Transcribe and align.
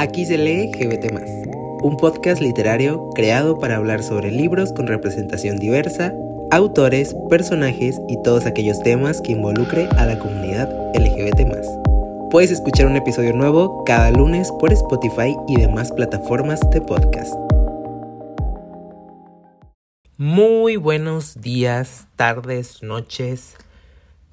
Aquí 0.00 0.24
se 0.24 0.38
lee 0.38 0.72
GBT, 0.72 1.12
un 1.82 1.98
podcast 1.98 2.40
literario 2.40 3.10
creado 3.14 3.58
para 3.58 3.76
hablar 3.76 4.02
sobre 4.02 4.30
libros 4.30 4.72
con 4.72 4.86
representación 4.86 5.58
diversa, 5.58 6.14
autores, 6.50 7.14
personajes 7.28 8.00
y 8.08 8.16
todos 8.22 8.46
aquellos 8.46 8.82
temas 8.82 9.20
que 9.20 9.32
involucre 9.32 9.90
a 9.98 10.06
la 10.06 10.18
comunidad 10.18 10.70
LGBT. 10.94 11.42
Puedes 12.30 12.50
escuchar 12.50 12.86
un 12.86 12.96
episodio 12.96 13.34
nuevo 13.34 13.84
cada 13.84 14.10
lunes 14.10 14.50
por 14.52 14.72
Spotify 14.72 15.36
y 15.46 15.56
demás 15.60 15.92
plataformas 15.92 16.60
de 16.70 16.80
podcast. 16.80 17.34
Muy 20.16 20.76
buenos 20.76 21.42
días, 21.42 22.08
tardes, 22.16 22.82
noches, 22.82 23.54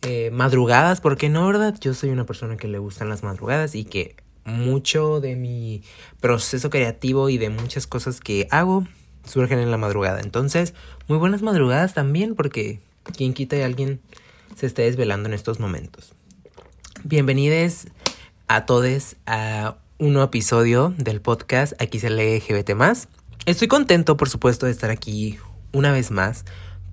eh, 0.04 0.30
madrugadas, 0.32 1.02
porque 1.02 1.28
no, 1.28 1.46
¿verdad? 1.46 1.76
Yo 1.82 1.94
soy 1.94 2.12
una 2.12 2.26
persona 2.26 2.56
que 2.56 2.70
le 2.70 2.78
gustan 2.78 3.10
las 3.10 3.22
madrugadas 3.22 3.76
y 3.76 3.84
que 3.84 4.16
mucho 4.48 5.20
de 5.20 5.36
mi 5.36 5.84
proceso 6.22 6.70
creativo 6.70 7.30
y 7.30 7.38
de 7.38 7.50
muchas 7.50 7.86
cosas 7.86 8.20
que 8.22 8.48
hago 8.50 8.88
surgen 9.26 9.60
en 9.60 9.70
la 9.70 9.78
madrugada. 9.78 10.22
Entonces, 10.22 10.74
muy 11.08 11.18
buenas 11.18 11.42
madrugadas 11.42 11.94
también 11.94 12.34
porque 12.34 12.80
quien 13.16 13.34
quita 13.34 13.58
y 13.58 13.62
alguien 13.62 14.00
se 14.56 14.66
esté 14.66 14.84
desvelando 14.84 15.28
en 15.28 15.36
estos 15.36 15.60
momentos. 15.60 16.14
Bienvenidos 17.04 17.88
a 18.48 18.66
todos 18.66 19.18
a 19.26 19.76
un 20.00 20.14
nuevo 20.14 20.28
episodio 20.28 20.94
del 20.98 21.22
podcast 21.22 21.80
Aquí 21.82 22.00
se 22.00 22.10
lee 22.10 22.40
LGBT. 22.40 22.72
Estoy 23.46 23.68
contento, 23.68 24.18
por 24.18 24.30
supuesto, 24.30 24.66
de 24.66 24.72
estar 24.72 24.90
aquí 24.90 25.38
una 25.74 25.92
vez 25.92 26.10
más, 26.10 26.46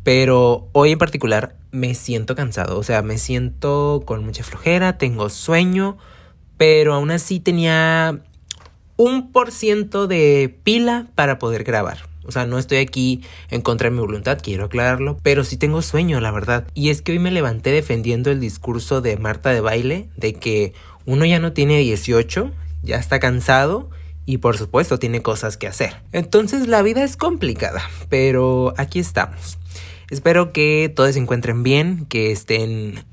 pero 0.03 0.69
hoy 0.73 0.93
en 0.93 0.99
particular 0.99 1.57
me 1.71 1.95
siento 1.95 2.35
cansado, 2.35 2.79
o 2.79 2.83
sea, 2.83 3.03
me 3.03 3.19
siento 3.19 4.03
con 4.05 4.25
mucha 4.25 4.45
flojera, 4.45 4.99
tengo 4.99 5.31
sueño, 5.31 5.99
pero 6.65 6.95
aún 6.95 7.11
así 7.11 7.41
tenía 7.41 8.21
un 8.97 9.33
por 9.33 9.53
ciento 9.53 10.07
de 10.07 10.57
pila 10.65 11.09
para 11.15 11.39
poder 11.39 11.63
grabar. 11.63 12.09
O 12.25 12.33
sea, 12.33 12.47
no 12.47 12.59
estoy 12.59 12.79
aquí 12.79 13.21
en 13.51 13.61
contra 13.61 13.91
de 13.91 13.95
mi 13.95 14.01
voluntad, 14.01 14.39
quiero 14.43 14.65
aclararlo, 14.65 15.19
pero 15.23 15.45
sí 15.45 15.59
tengo 15.59 15.83
sueño, 15.83 16.21
la 16.21 16.31
verdad. 16.31 16.67
Y 16.73 16.89
es 16.89 17.03
que 17.03 17.13
hoy 17.13 17.19
me 17.19 17.31
levanté 17.31 17.71
defendiendo 17.71 18.31
el 18.31 18.41
discurso 18.41 19.03
de 19.03 19.19
Marta 19.19 19.51
de 19.51 19.61
Baile 19.61 20.09
de 20.17 20.33
que 20.33 20.73
uno 21.05 21.27
ya 21.27 21.39
no 21.39 21.53
tiene 21.53 21.81
18, 21.81 22.51
ya 22.83 22.97
está 22.97 23.21
cansado 23.21 23.91
y 24.25 24.39
por 24.39 24.57
supuesto 24.57 24.99
tiene 24.99 25.21
cosas 25.21 25.59
que 25.59 25.67
hacer. 25.67 25.97
Entonces 26.13 26.67
la 26.67 26.81
vida 26.81 27.05
es 27.05 27.19
complicada, 27.19 27.83
pero 28.09 28.73
aquí 28.79 29.01
estamos. 29.01 29.59
Espero 30.09 30.51
que 30.55 30.91
todos 30.97 31.13
se 31.13 31.21
encuentren 31.21 31.63
bien, 31.63 32.07
que 32.07 32.33
estén 32.33 33.05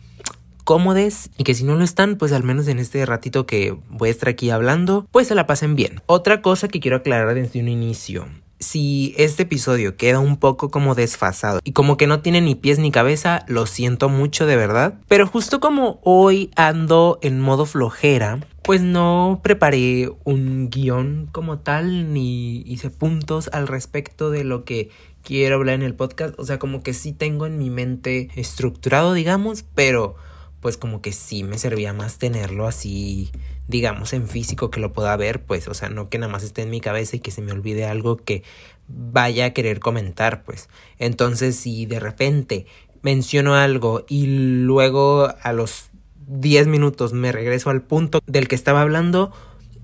cómodes 0.71 1.29
y 1.37 1.43
que 1.43 1.53
si 1.53 1.65
no 1.65 1.75
lo 1.75 1.83
están, 1.83 2.15
pues 2.15 2.31
al 2.31 2.45
menos 2.45 2.69
en 2.69 2.79
este 2.79 3.05
ratito 3.05 3.45
que 3.45 3.75
voy 3.89 4.07
a 4.07 4.11
estar 4.13 4.29
aquí 4.29 4.51
hablando, 4.51 5.05
pues 5.11 5.27
se 5.27 5.35
la 5.35 5.45
pasen 5.45 5.75
bien. 5.75 6.01
Otra 6.05 6.41
cosa 6.41 6.69
que 6.69 6.79
quiero 6.79 6.95
aclarar 6.95 7.35
desde 7.35 7.59
un 7.59 7.67
inicio. 7.67 8.25
Si 8.61 9.13
este 9.17 9.43
episodio 9.43 9.97
queda 9.97 10.19
un 10.19 10.37
poco 10.37 10.71
como 10.71 10.95
desfasado 10.95 11.59
y 11.65 11.73
como 11.73 11.97
que 11.97 12.07
no 12.07 12.21
tiene 12.21 12.39
ni 12.39 12.55
pies 12.55 12.79
ni 12.79 12.89
cabeza, 12.89 13.43
lo 13.49 13.65
siento 13.65 14.07
mucho 14.07 14.45
de 14.45 14.55
verdad. 14.55 14.93
Pero 15.09 15.27
justo 15.27 15.59
como 15.59 15.99
hoy 16.05 16.51
ando 16.55 17.19
en 17.21 17.41
modo 17.41 17.65
flojera, 17.65 18.39
pues 18.63 18.81
no 18.81 19.41
preparé 19.43 20.09
un 20.23 20.69
guion 20.69 21.27
como 21.33 21.59
tal 21.59 22.13
ni 22.13 22.61
hice 22.61 22.89
puntos 22.89 23.49
al 23.51 23.67
respecto 23.67 24.31
de 24.31 24.45
lo 24.45 24.63
que 24.63 24.89
quiero 25.21 25.55
hablar 25.55 25.75
en 25.75 25.83
el 25.83 25.95
podcast. 25.95 26.33
O 26.39 26.45
sea, 26.45 26.59
como 26.59 26.81
que 26.81 26.93
sí 26.93 27.11
tengo 27.11 27.45
en 27.45 27.57
mi 27.57 27.69
mente 27.69 28.29
estructurado, 28.37 29.11
digamos, 29.11 29.65
pero 29.75 30.15
pues 30.61 30.77
como 30.77 31.01
que 31.01 31.11
sí 31.11 31.43
me 31.43 31.57
servía 31.57 31.91
más 31.91 32.17
tenerlo 32.17 32.67
así, 32.67 33.31
digamos, 33.67 34.13
en 34.13 34.27
físico 34.27 34.69
que 34.69 34.79
lo 34.79 34.93
pueda 34.93 35.15
ver, 35.17 35.43
pues, 35.43 35.67
o 35.67 35.73
sea, 35.73 35.89
no 35.89 36.09
que 36.09 36.19
nada 36.19 36.31
más 36.31 36.43
esté 36.43 36.61
en 36.61 36.69
mi 36.69 36.79
cabeza 36.79 37.15
y 37.15 37.19
que 37.19 37.31
se 37.31 37.41
me 37.41 37.51
olvide 37.51 37.85
algo 37.85 38.17
que 38.17 38.43
vaya 38.87 39.45
a 39.45 39.53
querer 39.53 39.79
comentar, 39.79 40.43
pues. 40.43 40.69
Entonces, 40.99 41.55
si 41.55 41.85
de 41.85 41.99
repente 41.99 42.67
menciono 43.01 43.55
algo 43.55 44.05
y 44.07 44.27
luego 44.27 45.33
a 45.41 45.51
los 45.51 45.89
10 46.27 46.67
minutos 46.67 47.13
me 47.13 47.31
regreso 47.31 47.71
al 47.71 47.81
punto 47.81 48.19
del 48.27 48.47
que 48.47 48.55
estaba 48.55 48.81
hablando, 48.81 49.31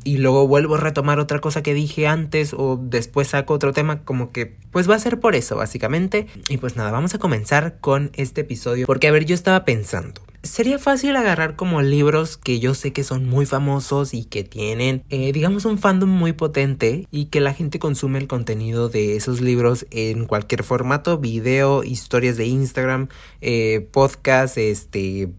y 0.07 0.15
luego 0.19 0.47
vuelvo 0.47 0.75
a 0.75 0.79
retomar 0.79 1.19
otra 1.19 1.39
cosa 1.39 1.61
que 1.61 1.73
dije 1.73 2.07
antes 2.07 2.53
o 2.53 2.79
después 2.81 3.27
saco 3.27 3.53
otro 3.53 3.73
tema, 3.73 4.05
como 4.05 4.31
que 4.31 4.55
pues 4.71 4.89
va 4.89 4.95
a 4.95 4.99
ser 4.99 5.19
por 5.19 5.35
eso 5.35 5.57
básicamente. 5.57 6.27
Y 6.47 6.57
pues 6.57 6.77
nada, 6.77 6.91
vamos 6.91 7.13
a 7.13 7.19
comenzar 7.19 7.79
con 7.81 8.11
este 8.13 8.41
episodio 8.41 8.87
porque 8.87 9.09
a 9.09 9.11
ver, 9.11 9.25
yo 9.25 9.35
estaba 9.35 9.65
pensando, 9.65 10.21
sería 10.43 10.79
fácil 10.79 11.17
agarrar 11.17 11.57
como 11.57 11.81
libros 11.81 12.37
que 12.37 12.59
yo 12.61 12.73
sé 12.73 12.93
que 12.93 13.03
son 13.03 13.25
muy 13.25 13.45
famosos 13.45 14.13
y 14.13 14.23
que 14.23 14.45
tienen, 14.45 15.03
eh, 15.09 15.33
digamos, 15.33 15.65
un 15.65 15.77
fandom 15.77 16.09
muy 16.09 16.31
potente 16.31 17.05
y 17.11 17.25
que 17.25 17.41
la 17.41 17.53
gente 17.53 17.77
consume 17.77 18.19
el 18.19 18.27
contenido 18.27 18.87
de 18.87 19.17
esos 19.17 19.41
libros 19.41 19.87
en 19.91 20.23
cualquier 20.23 20.63
formato, 20.63 21.17
video, 21.17 21.83
historias 21.83 22.37
de 22.37 22.45
Instagram, 22.45 23.09
eh, 23.41 23.89
podcast, 23.91 24.57
este, 24.57 25.31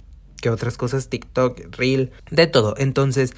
que 0.42 0.50
otras 0.50 0.76
cosas, 0.76 1.08
TikTok, 1.08 1.74
Reel, 1.76 2.10
de 2.30 2.46
todo. 2.46 2.74
Entonces, 2.76 3.32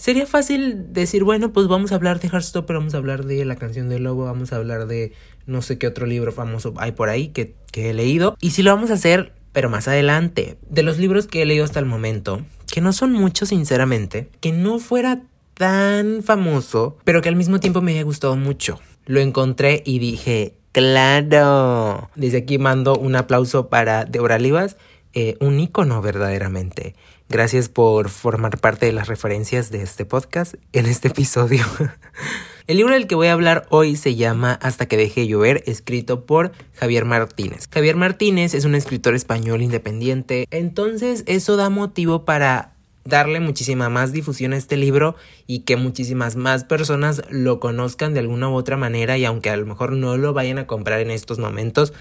sería 0.00 0.26
fácil 0.26 0.94
decir, 0.94 1.24
bueno, 1.24 1.52
pues 1.52 1.68
vamos 1.68 1.92
a 1.92 1.96
hablar 1.96 2.20
de 2.20 2.28
Heartstopper, 2.28 2.76
vamos 2.76 2.94
a 2.94 2.96
hablar 2.96 3.26
de 3.26 3.44
la 3.44 3.56
canción 3.56 3.90
del 3.90 4.04
lobo, 4.04 4.24
vamos 4.24 4.50
a 4.52 4.56
hablar 4.56 4.86
de 4.86 5.12
no 5.46 5.60
sé 5.60 5.76
qué 5.76 5.86
otro 5.86 6.06
libro 6.06 6.32
famoso 6.32 6.72
hay 6.78 6.92
por 6.92 7.10
ahí 7.10 7.28
que, 7.28 7.54
que 7.70 7.90
he 7.90 7.94
leído. 7.94 8.34
Y 8.40 8.50
si 8.52 8.62
lo 8.62 8.74
vamos 8.74 8.90
a 8.90 8.94
hacer, 8.94 9.34
pero 9.52 9.68
más 9.68 9.88
adelante, 9.88 10.56
de 10.70 10.82
los 10.82 10.96
libros 10.96 11.26
que 11.26 11.42
he 11.42 11.46
leído 11.46 11.64
hasta 11.64 11.80
el 11.80 11.84
momento, 11.84 12.40
que 12.72 12.80
no 12.80 12.94
son 12.94 13.12
muchos 13.12 13.50
sinceramente, 13.50 14.30
que 14.40 14.52
no 14.52 14.78
fuera 14.78 15.22
tan 15.54 16.22
famoso, 16.22 16.96
pero 17.04 17.20
que 17.20 17.28
al 17.28 17.36
mismo 17.36 17.60
tiempo 17.60 17.82
me 17.82 17.92
haya 17.92 18.02
gustado 18.02 18.36
mucho. 18.36 18.80
Lo 19.04 19.20
encontré 19.20 19.82
y 19.84 19.98
dije, 19.98 20.54
claro. 20.72 22.08
Desde 22.14 22.38
aquí 22.38 22.56
mando 22.56 22.94
un 22.96 23.16
aplauso 23.16 23.68
para 23.68 24.06
Deborah 24.06 24.38
Livas, 24.38 24.78
eh, 25.12 25.36
un 25.40 25.60
icono 25.60 26.00
verdaderamente. 26.00 26.94
Gracias 27.30 27.68
por 27.68 28.08
formar 28.08 28.58
parte 28.58 28.86
de 28.86 28.92
las 28.92 29.06
referencias 29.06 29.70
de 29.70 29.82
este 29.82 30.04
podcast 30.04 30.54
en 30.72 30.86
este 30.86 31.06
episodio. 31.06 31.64
El 32.66 32.78
libro 32.78 32.92
del 32.92 33.06
que 33.06 33.14
voy 33.14 33.28
a 33.28 33.34
hablar 33.34 33.68
hoy 33.70 33.94
se 33.94 34.16
llama 34.16 34.54
Hasta 34.54 34.86
que 34.86 34.96
deje 34.96 35.28
llover, 35.28 35.62
escrito 35.66 36.26
por 36.26 36.50
Javier 36.74 37.04
Martínez. 37.04 37.68
Javier 37.72 37.94
Martínez 37.94 38.52
es 38.54 38.64
un 38.64 38.74
escritor 38.74 39.14
español 39.14 39.62
independiente, 39.62 40.48
entonces 40.50 41.22
eso 41.26 41.54
da 41.54 41.70
motivo 41.70 42.24
para 42.24 42.72
darle 43.04 43.38
muchísima 43.38 43.88
más 43.88 44.10
difusión 44.10 44.52
a 44.52 44.56
este 44.56 44.76
libro 44.76 45.14
y 45.46 45.60
que 45.60 45.76
muchísimas 45.76 46.34
más 46.34 46.64
personas 46.64 47.22
lo 47.30 47.60
conozcan 47.60 48.12
de 48.12 48.18
alguna 48.18 48.48
u 48.48 48.54
otra 48.54 48.76
manera 48.76 49.18
y 49.18 49.24
aunque 49.24 49.50
a 49.50 49.56
lo 49.56 49.66
mejor 49.66 49.92
no 49.92 50.16
lo 50.16 50.32
vayan 50.32 50.58
a 50.58 50.66
comprar 50.66 50.98
en 50.98 51.12
estos 51.12 51.38
momentos, 51.38 51.92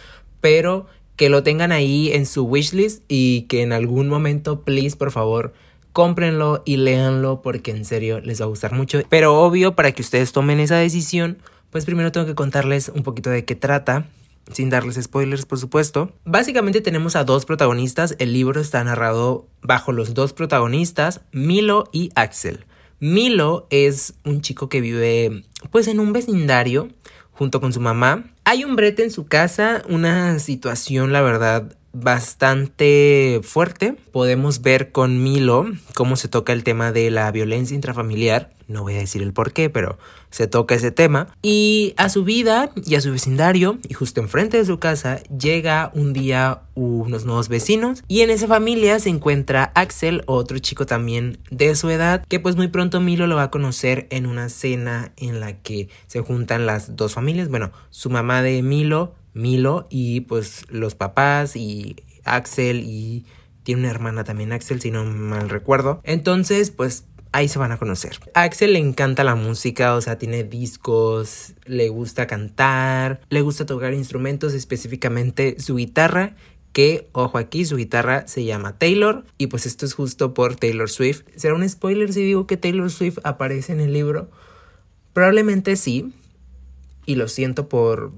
pero 0.42 0.88
que 1.20 1.28
lo 1.28 1.44
tengan 1.44 1.74
ahí 1.74 2.14
en 2.14 2.26
su 2.26 2.46
wishlist 2.46 3.04
y 3.10 3.42
que 3.50 3.62
en 3.62 3.74
algún 3.74 4.08
momento, 4.08 4.62
please, 4.62 4.96
por 4.96 5.12
favor, 5.12 5.52
cómprenlo 5.92 6.64
y 6.66 6.78
léanlo 6.78 7.42
porque 7.42 7.72
en 7.72 7.84
serio 7.84 8.22
les 8.22 8.40
va 8.40 8.46
a 8.46 8.48
gustar 8.48 8.72
mucho. 8.72 9.02
Pero 9.10 9.38
obvio, 9.38 9.76
para 9.76 9.92
que 9.92 10.02
ustedes 10.02 10.32
tomen 10.32 10.62
esa 10.62 10.78
decisión, 10.78 11.40
pues 11.72 11.84
primero 11.84 12.14
tengo 12.14 12.26
que 12.26 12.36
contarles 12.36 12.88
un 12.96 13.04
poquito 13.04 13.30
de 13.32 13.44
qué 13.44 13.56
trata. 13.56 14.06
Sin 14.54 14.70
darles 14.70 14.96
spoilers, 14.96 15.46
por 15.46 15.60
supuesto. 15.60 16.10
Básicamente 16.24 16.80
tenemos 16.80 17.18
a 17.18 17.26
dos 17.26 17.44
protagonistas. 17.44 18.16
El 18.20 18.32
libro 18.32 18.62
está 18.62 18.82
narrado 18.86 19.46
bajo 19.62 19.92
los 19.92 20.14
dos 20.14 20.32
protagonistas, 20.32 21.20
Milo 21.34 21.90
y 21.92 22.12
Axel. 22.16 22.64
Milo 23.02 23.68
es 23.72 24.14
un 24.24 24.40
chico 24.40 24.70
que 24.70 24.80
vive 24.80 25.44
pues 25.70 25.90
en 25.90 26.00
un 26.00 26.14
vecindario 26.14 26.88
junto 27.32 27.60
con 27.60 27.74
su 27.74 27.82
mamá. 27.82 28.32
Hay 28.50 28.64
un 28.64 28.76
brete 28.76 29.04
en 29.04 29.12
su 29.12 29.28
casa, 29.28 29.84
una 29.90 30.40
situación 30.40 31.14
la 31.14 31.22
verdad 31.22 31.72
bastante 32.02 33.42
fuerte. 33.44 33.96
Podemos 34.12 34.62
ver 34.62 34.92
con 34.92 35.24
Milo 35.24 35.66
cómo 35.96 36.16
se 36.16 36.28
toca 36.28 36.54
el 36.54 36.64
tema 36.64 36.92
de 36.92 37.12
la 37.12 37.32
violencia 37.32 37.76
intrafamiliar. 37.76 38.54
No 38.68 38.84
voy 38.84 38.96
a 38.96 39.00
decir 39.00 39.24
el 39.24 39.34
por 39.34 39.52
qué, 39.52 39.70
pero 39.70 39.98
se 40.30 40.48
toca 40.48 40.76
ese 40.76 40.92
tema. 40.92 41.36
Y 41.42 41.96
a 41.98 42.10
su 42.10 42.24
vida 42.24 42.72
y 42.76 42.96
a 42.96 43.02
su 43.02 43.12
vecindario, 43.12 43.80
y 43.88 43.96
justo 43.96 44.22
enfrente 44.22 44.58
de 44.58 44.66
su 44.66 44.78
casa, 44.78 45.22
llega 45.24 45.92
un 45.96 46.14
día 46.14 46.62
unos 46.76 47.26
nuevos 47.26 47.50
vecinos. 47.50 48.04
Y 48.08 48.22
en 48.22 48.30
esa 48.30 48.48
familia 48.48 49.00
se 49.00 49.10
encuentra 49.10 49.72
Axel, 49.74 50.24
otro 50.28 50.60
chico 50.60 50.86
también 50.86 51.40
de 51.50 51.76
su 51.76 51.90
edad, 51.90 52.24
que 52.28 52.40
pues 52.40 52.56
muy 52.56 52.68
pronto 52.68 53.02
Milo 53.02 53.26
lo 53.26 53.38
va 53.38 53.44
a 53.44 53.52
conocer 53.52 54.08
en 54.12 54.28
una 54.28 54.50
cena 54.50 55.14
en 55.18 55.40
la 55.40 55.58
que 55.58 55.90
se 56.06 56.22
juntan 56.22 56.68
las 56.68 56.96
dos 56.96 57.16
familias. 57.16 57.50
Bueno, 57.50 57.72
su 57.90 58.12
mamá 58.12 58.44
de 58.44 58.62
Milo 58.62 59.16
Milo 59.34 59.88
y 59.90 60.22
pues 60.22 60.66
los 60.70 60.96
papás 60.96 61.56
y 61.56 61.96
Axel 62.24 62.82
y 62.86 63.26
tiene 63.64 63.82
una 63.82 63.92
hermana 63.92 64.24
también 64.24 64.52
Axel 64.52 64.82
si 64.82 64.92
no 64.92 65.06
mal 65.06 65.50
recuerdo. 65.50 66.02
Entonces 66.04 66.72
pues 66.72 67.06
ahí 67.32 67.48
se 67.48 67.60
van 67.60 67.72
a 67.72 67.78
conocer. 67.78 68.20
A 68.34 68.44
Axel 68.44 68.74
le 68.74 68.80
encanta 68.80 69.24
la 69.24 69.36
música, 69.36 69.96
o 69.96 70.02
sea, 70.02 70.18
tiene 70.18 70.44
discos, 70.44 71.54
le 71.66 71.90
gusta 71.90 72.28
cantar, 72.28 73.22
le 73.30 73.42
gusta 73.42 73.66
tocar 73.66 73.94
instrumentos, 73.94 74.54
específicamente 74.54 75.60
su 75.60 75.76
guitarra 75.76 76.36
que, 76.74 77.10
ojo 77.14 77.38
aquí, 77.38 77.66
su 77.66 77.78
guitarra 77.78 78.28
se 78.28 78.44
llama 78.44 78.78
Taylor 78.78 79.26
y 79.38 79.48
pues 79.48 79.66
esto 79.66 79.86
es 79.86 79.94
justo 79.94 80.34
por 80.34 80.56
Taylor 80.56 80.90
Swift. 80.90 81.24
¿Será 81.36 81.56
un 81.56 81.68
spoiler 81.68 82.14
si 82.14 82.24
digo 82.24 82.48
que 82.48 82.58
Taylor 82.58 82.92
Swift 82.92 83.20
aparece 83.24 83.74
en 83.74 83.80
el 83.80 83.94
libro? 83.94 84.30
Probablemente 85.14 85.76
sí, 85.76 86.14
y 87.06 87.16
lo 87.16 87.28
siento 87.28 87.68
por 87.70 88.12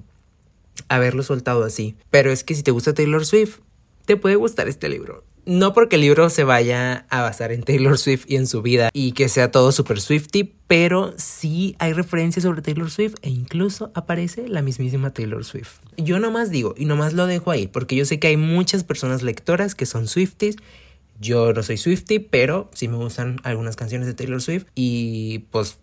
haberlo 0.96 1.24
soltado 1.24 1.64
así, 1.64 1.96
pero 2.10 2.32
es 2.32 2.44
que 2.44 2.56
si 2.56 2.64
te 2.64 2.72
gusta 2.72 2.94
Taylor 2.94 3.26
Swift, 3.26 3.60
te 4.06 4.18
puede 4.18 4.36
gustar 4.36 4.68
este 4.68 4.90
libro. 4.90 5.24
No 5.46 5.74
porque 5.74 5.96
el 5.96 6.02
libro 6.02 6.30
se 6.30 6.44
vaya 6.44 7.08
a 7.10 7.22
basar 7.22 7.52
en 7.52 7.64
Taylor 7.64 7.98
Swift 7.98 8.26
y 8.28 8.36
en 8.36 8.46
su 8.46 8.62
vida 8.62 8.92
y 8.94 9.14
que 9.14 9.28
sea 9.28 9.50
todo 9.50 9.72
super 9.72 10.00
Swifty, 10.00 10.54
pero 10.68 11.16
sí 11.18 11.76
hay 11.80 11.94
referencias 11.94 12.44
sobre 12.44 12.62
Taylor 12.62 12.92
Swift 12.92 13.16
e 13.24 13.30
incluso 13.30 13.92
aparece 13.96 14.48
la 14.48 14.62
mismísima 14.62 15.14
Taylor 15.14 15.44
Swift. 15.44 15.80
Yo 15.98 16.20
nomás 16.20 16.52
digo 16.52 16.76
y 16.78 16.86
nomás 16.86 17.14
lo 17.14 17.26
dejo 17.26 17.50
ahí 17.50 17.66
porque 17.66 17.96
yo 17.96 18.06
sé 18.06 18.20
que 18.20 18.28
hay 18.28 18.38
muchas 18.38 18.84
personas 18.84 19.24
lectoras 19.24 19.74
que 19.74 19.88
son 19.88 20.08
Swifties. 20.08 20.58
Yo 21.20 21.54
no 21.54 21.64
soy 21.64 21.78
Swifty, 21.78 22.20
pero 22.20 22.70
sí 22.74 22.88
me 22.88 22.98
gustan 22.98 23.40
algunas 23.44 23.76
canciones 23.76 24.08
de 24.08 24.14
Taylor 24.14 24.42
Swift 24.42 24.66
y 24.76 25.46
pues 25.50 25.80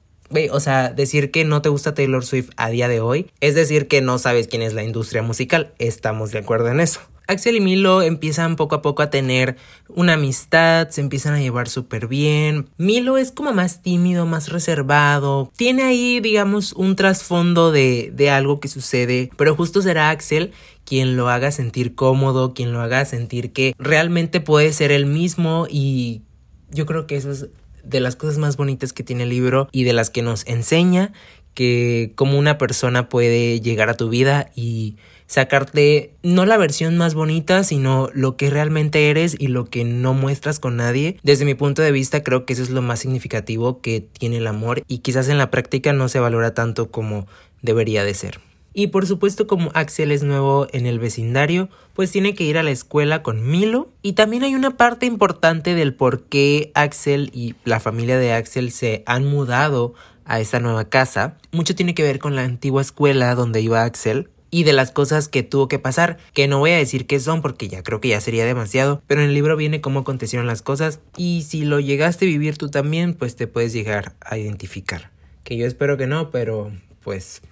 o 0.50 0.60
sea, 0.60 0.90
decir 0.90 1.30
que 1.30 1.44
no 1.44 1.62
te 1.62 1.68
gusta 1.68 1.94
Taylor 1.94 2.24
Swift 2.24 2.50
a 2.56 2.68
día 2.70 2.88
de 2.88 3.00
hoy 3.00 3.30
es 3.40 3.54
decir 3.54 3.88
que 3.88 4.00
no 4.00 4.18
sabes 4.18 4.48
quién 4.48 4.62
es 4.62 4.74
la 4.74 4.84
industria 4.84 5.22
musical. 5.22 5.72
Estamos 5.78 6.30
de 6.30 6.38
acuerdo 6.38 6.68
en 6.68 6.80
eso. 6.80 7.00
Axel 7.28 7.56
y 7.56 7.60
Milo 7.60 8.00
empiezan 8.00 8.56
poco 8.56 8.74
a 8.74 8.80
poco 8.80 9.02
a 9.02 9.10
tener 9.10 9.56
una 9.88 10.14
amistad, 10.14 10.88
se 10.88 11.02
empiezan 11.02 11.34
a 11.34 11.40
llevar 11.40 11.68
súper 11.68 12.08
bien. 12.08 12.70
Milo 12.78 13.18
es 13.18 13.32
como 13.32 13.52
más 13.52 13.82
tímido, 13.82 14.24
más 14.24 14.48
reservado. 14.48 15.52
Tiene 15.54 15.82
ahí, 15.82 16.20
digamos, 16.20 16.72
un 16.72 16.96
trasfondo 16.96 17.70
de, 17.70 18.10
de 18.14 18.30
algo 18.30 18.60
que 18.60 18.68
sucede, 18.68 19.30
pero 19.36 19.54
justo 19.54 19.82
será 19.82 20.08
Axel 20.08 20.52
quien 20.86 21.18
lo 21.18 21.28
haga 21.28 21.50
sentir 21.50 21.94
cómodo, 21.94 22.54
quien 22.54 22.72
lo 22.72 22.80
haga 22.80 23.04
sentir 23.04 23.52
que 23.52 23.74
realmente 23.78 24.40
puede 24.40 24.72
ser 24.72 24.90
el 24.90 25.04
mismo 25.04 25.66
y 25.68 26.22
yo 26.70 26.86
creo 26.86 27.06
que 27.06 27.16
eso 27.16 27.30
es 27.30 27.48
de 27.84 28.00
las 28.00 28.16
cosas 28.16 28.38
más 28.38 28.56
bonitas 28.56 28.92
que 28.92 29.02
tiene 29.02 29.24
el 29.24 29.30
libro 29.30 29.68
y 29.72 29.84
de 29.84 29.92
las 29.92 30.10
que 30.10 30.22
nos 30.22 30.46
enseña 30.46 31.12
que 31.54 32.12
como 32.14 32.38
una 32.38 32.56
persona 32.56 33.08
puede 33.08 33.60
llegar 33.60 33.90
a 33.90 33.96
tu 33.96 34.08
vida 34.08 34.50
y 34.54 34.96
sacarte 35.26 36.14
no 36.22 36.46
la 36.46 36.56
versión 36.56 36.96
más 36.96 37.14
bonita, 37.14 37.64
sino 37.64 38.10
lo 38.14 38.36
que 38.36 38.48
realmente 38.48 39.10
eres 39.10 39.36
y 39.38 39.48
lo 39.48 39.66
que 39.66 39.84
no 39.84 40.14
muestras 40.14 40.60
con 40.60 40.76
nadie. 40.76 41.18
Desde 41.22 41.44
mi 41.44 41.54
punto 41.54 41.82
de 41.82 41.92
vista 41.92 42.22
creo 42.22 42.46
que 42.46 42.52
eso 42.52 42.62
es 42.62 42.70
lo 42.70 42.82
más 42.82 43.00
significativo 43.00 43.80
que 43.80 44.00
tiene 44.00 44.38
el 44.38 44.46
amor 44.46 44.82
y 44.88 44.98
quizás 44.98 45.28
en 45.28 45.38
la 45.38 45.50
práctica 45.50 45.92
no 45.92 46.08
se 46.08 46.20
valora 46.20 46.54
tanto 46.54 46.90
como 46.90 47.26
debería 47.60 48.04
de 48.04 48.14
ser. 48.14 48.40
Y 48.78 48.86
por 48.86 49.08
supuesto 49.08 49.48
como 49.48 49.72
Axel 49.74 50.12
es 50.12 50.22
nuevo 50.22 50.68
en 50.70 50.86
el 50.86 51.00
vecindario, 51.00 51.68
pues 51.94 52.12
tiene 52.12 52.36
que 52.36 52.44
ir 52.44 52.58
a 52.58 52.62
la 52.62 52.70
escuela 52.70 53.24
con 53.24 53.44
Milo. 53.44 53.90
Y 54.02 54.12
también 54.12 54.44
hay 54.44 54.54
una 54.54 54.76
parte 54.76 55.04
importante 55.04 55.74
del 55.74 55.94
por 55.94 56.26
qué 56.26 56.70
Axel 56.76 57.32
y 57.34 57.56
la 57.64 57.80
familia 57.80 58.18
de 58.18 58.32
Axel 58.32 58.70
se 58.70 59.02
han 59.04 59.24
mudado 59.24 59.94
a 60.26 60.38
esta 60.38 60.60
nueva 60.60 60.84
casa. 60.84 61.38
Mucho 61.50 61.74
tiene 61.74 61.92
que 61.92 62.04
ver 62.04 62.20
con 62.20 62.36
la 62.36 62.44
antigua 62.44 62.80
escuela 62.80 63.34
donde 63.34 63.60
iba 63.62 63.82
Axel 63.82 64.30
y 64.48 64.62
de 64.62 64.72
las 64.72 64.92
cosas 64.92 65.26
que 65.26 65.42
tuvo 65.42 65.66
que 65.66 65.80
pasar, 65.80 66.18
que 66.32 66.46
no 66.46 66.60
voy 66.60 66.70
a 66.70 66.76
decir 66.76 67.08
qué 67.08 67.18
son 67.18 67.42
porque 67.42 67.66
ya 67.66 67.82
creo 67.82 68.00
que 68.00 68.10
ya 68.10 68.20
sería 68.20 68.44
demasiado, 68.44 69.02
pero 69.08 69.22
en 69.22 69.30
el 69.30 69.34
libro 69.34 69.56
viene 69.56 69.80
cómo 69.80 69.98
acontecieron 69.98 70.46
las 70.46 70.62
cosas 70.62 71.00
y 71.16 71.44
si 71.48 71.64
lo 71.64 71.80
llegaste 71.80 72.26
a 72.26 72.28
vivir 72.28 72.56
tú 72.58 72.68
también, 72.70 73.14
pues 73.14 73.34
te 73.34 73.48
puedes 73.48 73.72
llegar 73.72 74.14
a 74.20 74.38
identificar. 74.38 75.10
Que 75.42 75.56
yo 75.56 75.66
espero 75.66 75.96
que 75.96 76.06
no, 76.06 76.30
pero 76.30 76.70
pues 77.02 77.42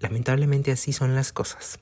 lamentablemente 0.00 0.72
así 0.72 0.92
son 0.92 1.14
las 1.14 1.32
cosas. 1.32 1.78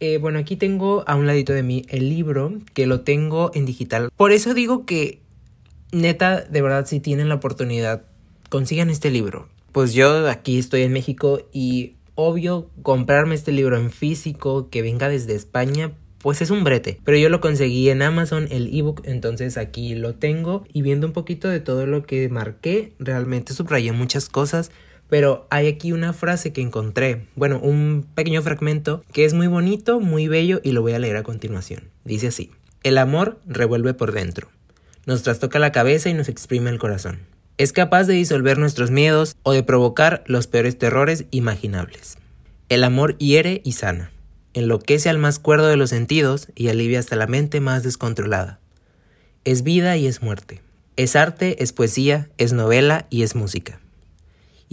Eh, 0.00 0.18
bueno, 0.18 0.38
aquí 0.38 0.56
tengo 0.56 1.04
a 1.06 1.14
un 1.14 1.26
ladito 1.26 1.52
de 1.52 1.62
mí 1.62 1.86
el 1.88 2.08
libro, 2.08 2.52
que 2.74 2.86
lo 2.86 3.02
tengo 3.02 3.50
en 3.54 3.64
digital. 3.64 4.10
Por 4.16 4.32
eso 4.32 4.54
digo 4.54 4.86
que, 4.86 5.20
neta, 5.92 6.42
de 6.42 6.62
verdad, 6.62 6.86
si 6.86 7.00
tienen 7.00 7.28
la 7.28 7.36
oportunidad, 7.36 8.04
consigan 8.48 8.90
este 8.90 9.10
libro. 9.10 9.48
Pues 9.72 9.94
yo 9.94 10.28
aquí 10.28 10.58
estoy 10.58 10.82
en 10.82 10.92
México 10.92 11.48
y 11.52 11.94
obvio 12.14 12.70
comprarme 12.82 13.34
este 13.34 13.52
libro 13.52 13.76
en 13.76 13.90
físico 13.90 14.68
que 14.70 14.82
venga 14.82 15.08
desde 15.08 15.34
España 15.34 15.92
pues 16.24 16.40
es 16.40 16.48
un 16.48 16.64
brete. 16.64 16.98
Pero 17.04 17.18
yo 17.18 17.28
lo 17.28 17.42
conseguí 17.42 17.90
en 17.90 18.00
Amazon, 18.00 18.48
el 18.50 18.74
ebook, 18.74 19.02
entonces 19.04 19.58
aquí 19.58 19.94
lo 19.94 20.14
tengo. 20.14 20.64
Y 20.72 20.80
viendo 20.80 21.06
un 21.06 21.12
poquito 21.12 21.48
de 21.48 21.60
todo 21.60 21.84
lo 21.84 22.06
que 22.06 22.30
marqué, 22.30 22.94
realmente 22.98 23.52
subrayé 23.52 23.92
muchas 23.92 24.30
cosas. 24.30 24.70
Pero 25.08 25.46
hay 25.50 25.68
aquí 25.68 25.92
una 25.92 26.12
frase 26.12 26.52
que 26.52 26.62
encontré, 26.62 27.26
bueno, 27.36 27.60
un 27.60 28.06
pequeño 28.14 28.42
fragmento 28.42 29.04
que 29.12 29.24
es 29.24 29.34
muy 29.34 29.46
bonito, 29.46 30.00
muy 30.00 30.28
bello 30.28 30.60
y 30.62 30.72
lo 30.72 30.82
voy 30.82 30.92
a 30.92 30.98
leer 30.98 31.16
a 31.16 31.22
continuación. 31.22 31.84
Dice 32.04 32.28
así, 32.28 32.50
el 32.82 32.98
amor 32.98 33.38
revuelve 33.46 33.94
por 33.94 34.12
dentro, 34.12 34.48
nos 35.06 35.22
trastoca 35.22 35.58
la 35.58 35.72
cabeza 35.72 36.08
y 36.08 36.14
nos 36.14 36.28
exprime 36.28 36.70
el 36.70 36.78
corazón. 36.78 37.20
Es 37.56 37.72
capaz 37.72 38.04
de 38.04 38.14
disolver 38.14 38.58
nuestros 38.58 38.90
miedos 38.90 39.36
o 39.42 39.52
de 39.52 39.62
provocar 39.62 40.24
los 40.26 40.46
peores 40.46 40.76
terrores 40.76 41.26
imaginables. 41.30 42.18
El 42.68 42.82
amor 42.82 43.16
hiere 43.18 43.60
y 43.64 43.72
sana, 43.72 44.10
enloquece 44.54 45.10
al 45.10 45.18
más 45.18 45.38
cuerdo 45.38 45.66
de 45.66 45.76
los 45.76 45.90
sentidos 45.90 46.48
y 46.54 46.68
alivia 46.68 46.98
hasta 46.98 47.16
la 47.16 47.26
mente 47.26 47.60
más 47.60 47.82
descontrolada. 47.82 48.58
Es 49.44 49.62
vida 49.62 49.96
y 49.96 50.06
es 50.06 50.22
muerte. 50.22 50.62
Es 50.96 51.16
arte, 51.16 51.62
es 51.62 51.72
poesía, 51.72 52.28
es 52.38 52.52
novela 52.52 53.06
y 53.10 53.22
es 53.22 53.34
música. 53.34 53.80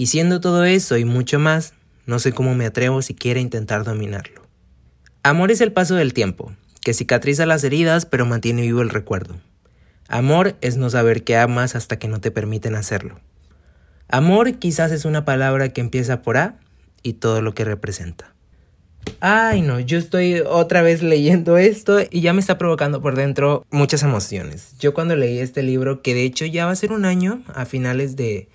Y 0.01 0.07
siendo 0.07 0.42
todo 0.42 0.65
eso 0.65 0.98
y 0.98 1.06
mucho 1.06 1.38
más, 1.38 1.75
no 2.07 2.18
sé 2.18 2.31
cómo 2.31 2.56
me 2.56 2.65
atrevo 2.65 3.03
siquiera 3.03 3.38
a 3.38 3.44
intentar 3.44 3.83
dominarlo. 3.83 4.42
Amor 5.21 5.51
es 5.51 5.62
el 5.62 5.74
paso 5.74 5.94
del 5.94 6.15
tiempo, 6.15 6.53
que 6.81 6.95
cicatriza 6.95 7.45
las 7.45 7.63
heridas 7.63 8.07
pero 8.07 8.25
mantiene 8.25 8.63
vivo 8.63 8.81
el 8.81 8.89
recuerdo. 8.89 9.39
Amor 10.07 10.56
es 10.62 10.75
no 10.75 10.89
saber 10.89 11.24
que 11.24 11.38
amas 11.38 11.75
hasta 11.75 12.00
que 12.00 12.07
no 12.07 12.19
te 12.19 12.31
permiten 12.31 12.74
hacerlo. 12.74 13.19
Amor 14.07 14.56
quizás 14.56 14.92
es 14.92 15.06
una 15.06 15.24
palabra 15.24 15.69
que 15.69 15.81
empieza 15.81 16.24
por 16.24 16.38
A 16.38 16.57
y 17.03 17.13
todo 17.13 17.44
lo 17.44 17.53
que 17.53 17.63
representa. 17.63 18.33
Ay, 19.19 19.62
no, 19.62 19.80
yo 19.80 20.00
estoy 20.00 20.39
otra 20.39 20.81
vez 20.81 21.03
leyendo 21.03 21.59
esto 21.59 22.00
y 22.09 22.21
ya 22.21 22.33
me 22.33 22.39
está 22.39 22.57
provocando 22.57 23.03
por 23.03 23.15
dentro 23.15 23.68
muchas 23.69 24.01
emociones. 24.01 24.74
Yo 24.80 24.95
cuando 24.95 25.15
leí 25.15 25.38
este 25.38 25.62
libro, 25.62 26.01
que 26.01 26.15
de 26.15 26.24
hecho 26.24 26.48
ya 26.48 26.65
va 26.65 26.71
a 26.71 26.75
ser 26.75 26.92
un 26.92 27.06
año, 27.06 27.44
a 27.53 27.65
finales 27.65 28.15
de, 28.15 28.50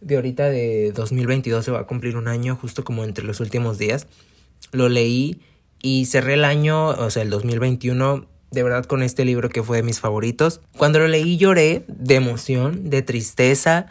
de 0.00 0.16
ahorita 0.16 0.48
de 0.48 0.92
2022 0.92 1.64
se 1.64 1.70
va 1.70 1.80
a 1.80 1.86
cumplir 1.86 2.16
un 2.16 2.28
año, 2.28 2.56
justo 2.56 2.84
como 2.84 3.04
entre 3.04 3.24
los 3.24 3.40
últimos 3.40 3.78
días, 3.78 4.06
lo 4.72 4.88
leí 4.88 5.40
y 5.82 6.06
cerré 6.06 6.34
el 6.34 6.44
año, 6.44 6.88
o 6.88 7.10
sea, 7.10 7.22
el 7.22 7.30
2021 7.30 8.26
de 8.50 8.62
verdad 8.62 8.84
con 8.84 9.02
este 9.02 9.24
libro 9.24 9.48
que 9.48 9.62
fue 9.62 9.78
de 9.78 9.82
mis 9.82 10.00
favoritos. 10.00 10.60
Cuando 10.76 10.98
lo 10.98 11.08
leí 11.08 11.36
lloré 11.36 11.84
de 11.88 12.16
emoción, 12.16 12.90
de 12.90 13.02
tristeza, 13.02 13.86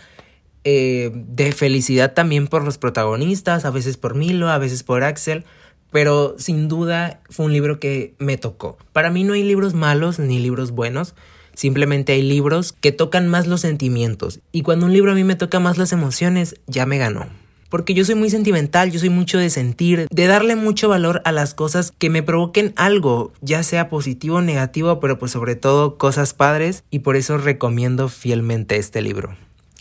eh, 0.64 1.12
de 1.14 1.52
felicidad 1.52 2.14
también 2.14 2.48
por 2.48 2.64
los 2.64 2.78
protagonistas, 2.78 3.66
a 3.66 3.72
veces 3.72 3.98
por 3.98 4.16
Milo, 4.16 4.50
a 4.50 4.58
veces 4.58 4.84
por 4.84 5.04
Axel, 5.04 5.46
pero 5.92 6.36
sin 6.38 6.68
duda 6.68 7.22
fue 7.30 7.46
un 7.46 7.54
libro 7.54 7.80
que 7.80 8.14
me 8.20 8.38
tocó. 8.38 8.78
Para 8.92 9.10
mí 9.10 9.24
no 9.24 9.34
hay 9.34 9.44
libros 9.44 9.74
malos 9.74 10.20
ni 10.20 10.40
libros 10.40 10.72
buenos, 10.72 11.16
simplemente 11.60 12.14
hay 12.14 12.22
libros 12.22 12.72
que 12.72 12.94
tocan 12.94 13.28
más 13.28 13.46
los 13.46 13.60
sentimientos 13.60 14.40
y 14.54 14.62
cuando 14.62 14.86
un 14.86 14.94
libro 14.94 15.12
a 15.12 15.16
mí 15.16 15.26
me 15.26 15.36
toca 15.36 15.60
más 15.60 15.78
las 15.78 15.92
emociones, 15.92 16.56
ya 16.68 16.86
me 16.86 16.98
ganó 16.98 17.28
porque 17.68 17.94
yo 17.94 18.04
soy 18.04 18.16
muy 18.16 18.30
sentimental, 18.30 18.92
yo 18.92 19.00
soy 19.00 19.10
mucho 19.10 19.38
de 19.38 19.50
sentir, 19.50 20.08
de 20.10 20.26
darle 20.26 20.56
mucho 20.56 20.90
valor 20.90 21.22
a 21.24 21.32
las 21.32 21.54
cosas 21.54 21.92
que 21.98 22.10
me 22.10 22.24
provoquen 22.24 22.74
algo, 22.78 23.32
ya 23.42 23.62
sea 23.62 23.90
positivo 23.90 24.38
o 24.38 24.42
negativo, 24.42 25.00
pero 25.00 25.20
pues 25.20 25.34
sobre 25.34 25.56
todo 25.56 25.98
cosas 25.98 26.34
padres 26.34 26.84
y 26.90 27.00
por 27.00 27.16
eso 27.16 27.38
recomiendo 27.38 28.10
fielmente 28.10 28.78
este 28.78 29.02
libro. 29.02 29.36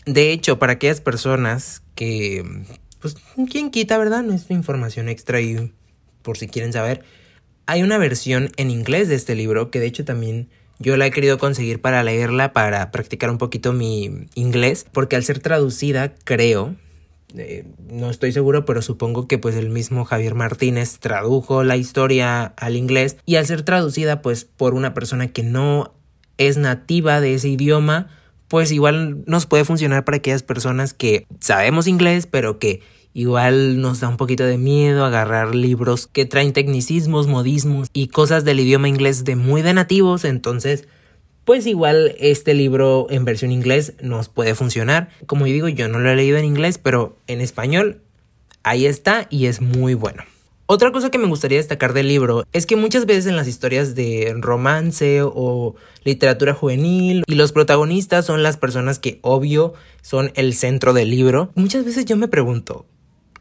De 0.05 0.31
hecho, 0.31 0.59
para 0.59 0.73
aquellas 0.73 1.01
personas 1.01 1.81
que, 1.95 2.43
pues, 2.99 3.15
¿quién 3.49 3.71
quita, 3.71 3.97
verdad? 3.97 4.21
No 4.21 4.33
es 4.33 4.51
información 4.51 5.09
extra 5.09 5.41
y 5.41 5.71
por 6.21 6.37
si 6.37 6.47
quieren 6.47 6.73
saber, 6.73 7.03
hay 7.65 7.81
una 7.81 7.97
versión 7.97 8.49
en 8.57 8.69
inglés 8.69 9.07
de 9.07 9.15
este 9.15 9.35
libro 9.35 9.71
que 9.71 9.79
de 9.79 9.87
hecho 9.87 10.05
también 10.05 10.49
yo 10.79 10.97
la 10.97 11.05
he 11.05 11.11
querido 11.11 11.37
conseguir 11.37 11.81
para 11.81 12.03
leerla, 12.03 12.53
para 12.53 12.91
practicar 12.91 13.29
un 13.29 13.37
poquito 13.37 13.73
mi 13.73 14.27
inglés, 14.35 14.85
porque 14.91 15.15
al 15.15 15.23
ser 15.23 15.39
traducida, 15.39 16.15
creo, 16.23 16.75
eh, 17.35 17.65
no 17.91 18.09
estoy 18.09 18.31
seguro, 18.31 18.65
pero 18.65 18.81
supongo 18.81 19.27
que 19.27 19.37
pues 19.37 19.55
el 19.55 19.69
mismo 19.69 20.05
Javier 20.05 20.35
Martínez 20.35 20.97
tradujo 20.99 21.63
la 21.63 21.77
historia 21.77 22.45
al 22.57 22.75
inglés 22.75 23.17
y 23.25 23.35
al 23.35 23.45
ser 23.45 23.61
traducida 23.61 24.21
pues 24.21 24.45
por 24.45 24.73
una 24.73 24.93
persona 24.93 25.27
que 25.27 25.43
no 25.43 25.93
es 26.37 26.57
nativa 26.57 27.21
de 27.21 27.35
ese 27.35 27.49
idioma, 27.49 28.07
pues 28.47 28.71
igual 28.71 29.23
nos 29.27 29.45
puede 29.45 29.65
funcionar 29.65 30.05
para 30.05 30.17
aquellas 30.17 30.41
personas 30.41 30.93
que 30.93 31.27
sabemos 31.39 31.85
inglés, 31.87 32.25
pero 32.25 32.57
que 32.57 32.81
igual 33.13 33.81
nos 33.81 33.99
da 33.99 34.07
un 34.07 34.17
poquito 34.17 34.43
de 34.43 34.57
miedo 34.57 35.05
agarrar 35.05 35.55
libros 35.55 36.07
que 36.07 36.25
traen 36.25 36.53
tecnicismos, 36.53 37.27
modismos 37.27 37.87
y 37.93 38.07
cosas 38.07 38.45
del 38.45 38.59
idioma 38.59 38.87
inglés 38.87 39.23
de 39.25 39.35
muy 39.35 39.61
de 39.61 39.73
nativos, 39.73 40.25
entonces 40.25 40.87
pues 41.45 41.65
igual 41.65 42.15
este 42.19 42.53
libro 42.53 43.07
en 43.09 43.25
versión 43.25 43.51
inglés 43.51 43.93
nos 44.03 44.29
puede 44.29 44.53
funcionar. 44.53 45.09
Como 45.25 45.45
digo, 45.45 45.67
yo 45.67 45.87
no 45.87 45.97
lo 45.97 46.11
he 46.11 46.15
leído 46.15 46.37
en 46.37 46.45
inglés, 46.45 46.77
pero 46.77 47.17
en 47.25 47.41
español 47.41 48.01
ahí 48.61 48.85
está 48.85 49.25
y 49.31 49.47
es 49.47 49.59
muy 49.59 49.95
bueno. 49.95 50.23
Otra 50.67 50.91
cosa 50.91 51.09
que 51.09 51.17
me 51.17 51.25
gustaría 51.25 51.57
destacar 51.57 51.93
del 51.93 52.07
libro 52.07 52.43
es 52.53 52.67
que 52.67 52.75
muchas 52.75 53.07
veces 53.07 53.25
en 53.25 53.35
las 53.35 53.47
historias 53.47 53.95
de 53.95 54.35
romance 54.37 55.23
o 55.23 55.73
literatura 56.03 56.53
juvenil 56.53 57.23
y 57.25 57.33
los 57.33 57.51
protagonistas 57.51 58.27
son 58.27 58.43
las 58.43 58.57
personas 58.57 58.99
que 58.99 59.17
obvio 59.23 59.73
son 60.03 60.31
el 60.35 60.53
centro 60.53 60.93
del 60.93 61.09
libro, 61.09 61.51
muchas 61.55 61.83
veces 61.83 62.05
yo 62.05 62.15
me 62.15 62.27
pregunto, 62.27 62.85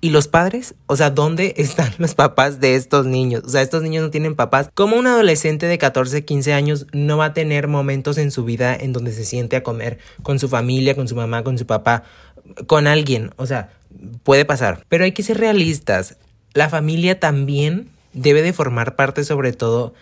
¿Y 0.00 0.11
los 0.11 0.28
padres? 0.28 0.75
O 0.87 0.97
sea, 0.97 1.11
¿dónde 1.11 1.55
están 1.59 1.93
los 1.99 2.14
papás 2.14 2.61
de 2.61 2.76
estos 2.76 3.07
niños? 3.07 3.43
O 3.45 3.49
sea, 3.49 3.62
estos 3.62 3.83
niños 3.83 4.05
no 4.05 4.11
tienen 4.11 4.37
papás. 4.37 4.71
¿Cómo 4.75 4.97
un 4.97 5.07
adolescente 5.07 5.67
de 5.67 5.78
14, 5.78 6.25
15 6.25 6.52
años 6.52 6.87
no 6.93 7.17
va 7.17 7.26
a 7.26 7.35
tener 7.35 7.69
momentos 7.69 8.19
en 8.19 8.31
su 8.31 8.45
vida 8.45 8.76
en 8.76 8.93
donde 8.93 9.12
se 9.12 9.25
siente 9.25 9.57
a 9.57 9.62
comer 9.62 9.99
con 10.23 10.38
su 10.38 10.49
familia, 10.49 10.95
con 10.95 11.09
su 11.09 11.17
mamá, 11.17 11.43
con 11.43 11.59
su 11.59 11.67
papá, 11.67 12.05
con 12.67 12.87
alguien? 12.87 13.31
O 13.37 13.47
sea, 13.47 13.71
puede 14.23 14.45
pasar. 14.45 14.85
Pero 14.88 15.05
hay 15.05 15.12
que 15.12 15.23
ser 15.23 15.38
realistas. 15.38 16.17
La 16.55 16.69
familia 16.69 17.19
también 17.19 17.88
debe 18.12 18.43
de 18.43 18.52
formar 18.52 18.97
parte 18.97 19.25
sobre 19.25 19.52
todo 19.52 19.95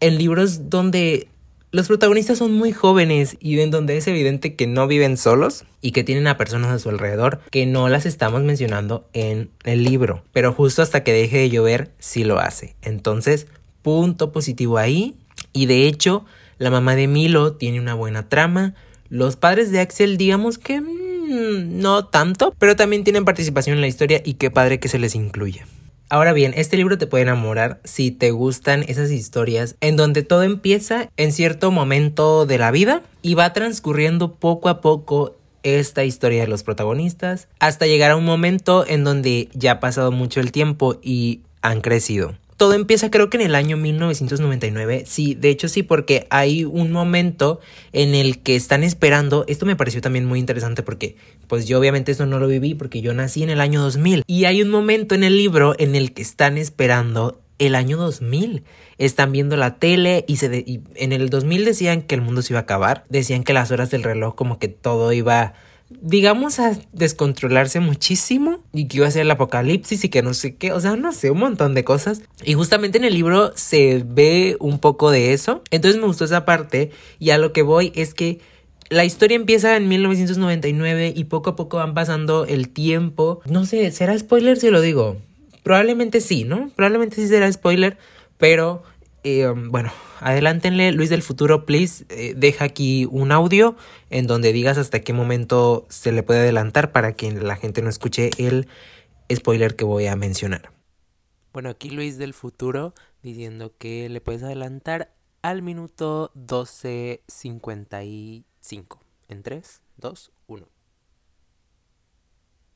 en 0.00 0.18
libros 0.18 0.70
donde 0.70 1.28
los 1.74 1.88
protagonistas 1.88 2.38
son 2.38 2.52
muy 2.52 2.70
jóvenes 2.70 3.36
y 3.40 3.58
en 3.58 3.72
donde 3.72 3.96
es 3.96 4.06
evidente 4.06 4.54
que 4.54 4.68
no 4.68 4.86
viven 4.86 5.16
solos 5.16 5.64
y 5.80 5.90
que 5.90 6.04
tienen 6.04 6.28
a 6.28 6.36
personas 6.36 6.70
a 6.70 6.78
su 6.78 6.88
alrededor 6.88 7.40
que 7.50 7.66
no 7.66 7.88
las 7.88 8.06
estamos 8.06 8.44
mencionando 8.44 9.08
en 9.12 9.50
el 9.64 9.82
libro. 9.82 10.22
Pero 10.32 10.52
justo 10.52 10.82
hasta 10.82 11.02
que 11.02 11.12
deje 11.12 11.38
de 11.38 11.50
llover, 11.50 11.90
sí 11.98 12.22
lo 12.22 12.38
hace. 12.38 12.76
Entonces, 12.82 13.48
punto 13.82 14.30
positivo 14.30 14.78
ahí. 14.78 15.16
Y 15.52 15.66
de 15.66 15.88
hecho, 15.88 16.24
la 16.58 16.70
mamá 16.70 16.94
de 16.94 17.08
Milo 17.08 17.54
tiene 17.54 17.80
una 17.80 17.94
buena 17.94 18.28
trama. 18.28 18.76
Los 19.08 19.34
padres 19.34 19.72
de 19.72 19.80
Axel, 19.80 20.16
digamos 20.16 20.58
que 20.58 20.80
mm, 20.80 21.80
no 21.80 22.06
tanto, 22.06 22.54
pero 22.56 22.76
también 22.76 23.02
tienen 23.02 23.24
participación 23.24 23.74
en 23.74 23.80
la 23.80 23.88
historia 23.88 24.22
y 24.24 24.34
qué 24.34 24.48
padre 24.48 24.78
que 24.78 24.86
se 24.86 25.00
les 25.00 25.16
incluya. 25.16 25.66
Ahora 26.10 26.32
bien, 26.32 26.52
este 26.56 26.76
libro 26.76 26.98
te 26.98 27.06
puede 27.06 27.22
enamorar 27.22 27.80
si 27.84 28.10
te 28.10 28.30
gustan 28.30 28.84
esas 28.88 29.10
historias 29.10 29.76
en 29.80 29.96
donde 29.96 30.22
todo 30.22 30.42
empieza 30.42 31.10
en 31.16 31.32
cierto 31.32 31.70
momento 31.70 32.46
de 32.46 32.58
la 32.58 32.70
vida 32.70 33.02
y 33.22 33.34
va 33.34 33.52
transcurriendo 33.52 34.34
poco 34.34 34.68
a 34.68 34.80
poco 34.80 35.34
esta 35.62 36.04
historia 36.04 36.42
de 36.42 36.48
los 36.48 36.62
protagonistas 36.62 37.48
hasta 37.58 37.86
llegar 37.86 38.10
a 38.10 38.16
un 38.16 38.24
momento 38.24 38.84
en 38.86 39.02
donde 39.02 39.48
ya 39.54 39.72
ha 39.72 39.80
pasado 39.80 40.12
mucho 40.12 40.40
el 40.40 40.52
tiempo 40.52 40.98
y 41.02 41.40
han 41.62 41.80
crecido 41.80 42.34
todo 42.56 42.74
empieza 42.74 43.10
creo 43.10 43.30
que 43.30 43.36
en 43.36 43.42
el 43.42 43.54
año 43.54 43.76
1999. 43.76 45.04
Sí, 45.06 45.34
de 45.34 45.50
hecho 45.50 45.68
sí, 45.68 45.82
porque 45.82 46.26
hay 46.30 46.64
un 46.64 46.92
momento 46.92 47.60
en 47.92 48.14
el 48.14 48.38
que 48.38 48.56
están 48.56 48.84
esperando. 48.84 49.44
Esto 49.48 49.66
me 49.66 49.76
pareció 49.76 50.00
también 50.00 50.24
muy 50.24 50.38
interesante 50.38 50.82
porque 50.82 51.16
pues 51.48 51.66
yo 51.66 51.78
obviamente 51.78 52.12
eso 52.12 52.26
no 52.26 52.38
lo 52.38 52.46
viví 52.46 52.74
porque 52.74 53.00
yo 53.00 53.14
nací 53.14 53.42
en 53.42 53.50
el 53.50 53.60
año 53.60 53.82
2000. 53.82 54.24
Y 54.26 54.44
hay 54.44 54.62
un 54.62 54.70
momento 54.70 55.14
en 55.14 55.24
el 55.24 55.36
libro 55.36 55.74
en 55.78 55.94
el 55.94 56.12
que 56.12 56.22
están 56.22 56.58
esperando 56.58 57.40
el 57.58 57.74
año 57.74 57.96
2000. 57.96 58.62
Están 58.98 59.32
viendo 59.32 59.56
la 59.56 59.76
tele 59.76 60.24
y, 60.28 60.36
se 60.36 60.64
y 60.66 60.82
en 60.94 61.12
el 61.12 61.30
2000 61.30 61.64
decían 61.64 62.02
que 62.02 62.14
el 62.14 62.20
mundo 62.20 62.42
se 62.42 62.52
iba 62.52 62.60
a 62.60 62.62
acabar. 62.62 63.04
Decían 63.08 63.42
que 63.42 63.52
las 63.52 63.70
horas 63.70 63.90
del 63.90 64.02
reloj 64.02 64.34
como 64.34 64.58
que 64.58 64.68
todo 64.68 65.12
iba 65.12 65.54
digamos, 65.90 66.60
a 66.60 66.76
descontrolarse 66.92 67.80
muchísimo 67.80 68.62
y 68.72 68.88
que 68.88 68.98
iba 68.98 69.06
a 69.06 69.10
ser 69.10 69.22
el 69.22 69.30
apocalipsis 69.30 70.04
y 70.04 70.08
que 70.08 70.22
no 70.22 70.34
sé 70.34 70.56
qué, 70.56 70.72
o 70.72 70.80
sea, 70.80 70.96
no 70.96 71.12
sé, 71.12 71.30
un 71.30 71.38
montón 71.38 71.74
de 71.74 71.84
cosas. 71.84 72.22
Y 72.44 72.54
justamente 72.54 72.98
en 72.98 73.04
el 73.04 73.14
libro 73.14 73.52
se 73.54 74.02
ve 74.06 74.56
un 74.60 74.78
poco 74.78 75.10
de 75.10 75.32
eso. 75.32 75.62
Entonces 75.70 76.00
me 76.00 76.06
gustó 76.06 76.24
esa 76.24 76.44
parte 76.44 76.90
y 77.18 77.30
a 77.30 77.38
lo 77.38 77.52
que 77.52 77.62
voy 77.62 77.92
es 77.94 78.14
que 78.14 78.40
la 78.90 79.04
historia 79.04 79.36
empieza 79.36 79.76
en 79.76 79.88
1999 79.88 81.12
y 81.14 81.24
poco 81.24 81.50
a 81.50 81.56
poco 81.56 81.78
van 81.78 81.94
pasando 81.94 82.44
el 82.44 82.68
tiempo. 82.68 83.40
No 83.46 83.66
sé, 83.66 83.90
¿será 83.90 84.18
spoiler 84.18 84.58
si 84.58 84.70
lo 84.70 84.80
digo? 84.80 85.16
Probablemente 85.62 86.20
sí, 86.20 86.44
¿no? 86.44 86.70
Probablemente 86.76 87.16
sí 87.16 87.26
será 87.26 87.50
spoiler, 87.50 87.96
pero 88.38 88.82
eh, 89.24 89.52
bueno, 89.56 89.90
adelántenle, 90.20 90.92
Luis 90.92 91.08
del 91.08 91.22
futuro, 91.22 91.64
please, 91.64 92.04
eh, 92.10 92.34
deja 92.36 92.66
aquí 92.66 93.08
un 93.10 93.32
audio 93.32 93.74
en 94.10 94.26
donde 94.26 94.52
digas 94.52 94.78
hasta 94.78 95.00
qué 95.00 95.14
momento 95.14 95.86
se 95.88 96.12
le 96.12 96.22
puede 96.22 96.40
adelantar 96.40 96.92
para 96.92 97.14
que 97.14 97.32
la 97.32 97.56
gente 97.56 97.82
no 97.82 97.88
escuche 97.88 98.30
el 98.36 98.68
spoiler 99.34 99.76
que 99.76 99.84
voy 99.84 100.06
a 100.06 100.14
mencionar. 100.14 100.74
Bueno, 101.54 101.70
aquí 101.70 101.88
Luis 101.88 102.18
del 102.18 102.34
futuro 102.34 102.92
diciendo 103.22 103.72
que 103.78 104.10
le 104.10 104.20
puedes 104.20 104.42
adelantar 104.42 105.14
al 105.40 105.62
minuto 105.62 106.30
12.55. 106.34 108.98
En 109.28 109.42
3, 109.42 109.80
2, 109.96 110.32
1. 110.48 110.73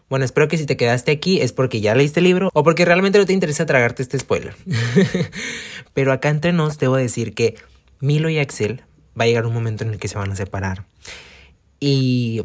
Bueno, 0.09 0.25
espero 0.25 0.49
que 0.49 0.57
si 0.57 0.65
te 0.65 0.77
quedaste 0.77 1.11
aquí 1.13 1.41
es 1.41 1.53
porque 1.53 1.81
ya 1.81 1.95
leíste 1.95 2.21
el 2.21 2.25
libro 2.25 2.51
o 2.55 2.63
porque 2.63 2.85
realmente 2.85 3.19
no 3.19 3.27
te 3.27 3.35
interesa 3.35 3.67
tragarte 3.67 4.03
este 4.03 4.19
spoiler. 4.19 4.55
Pero 5.95 6.13
acá 6.13 6.31
entre 6.31 6.53
nos 6.53 6.79
debo 6.79 6.97
decir 6.97 7.35
que 7.35 7.57
Milo 8.01 8.31
y 8.31 8.39
Axel 8.39 8.83
va 9.19 9.25
a 9.25 9.27
llegar 9.27 9.47
un 9.47 9.53
momento 9.53 9.85
en 9.85 9.91
el 9.91 9.99
que 9.99 10.09
se 10.09 10.17
van 10.17 10.33
a 10.33 10.37
separar. 10.37 10.87
Y 11.79 12.43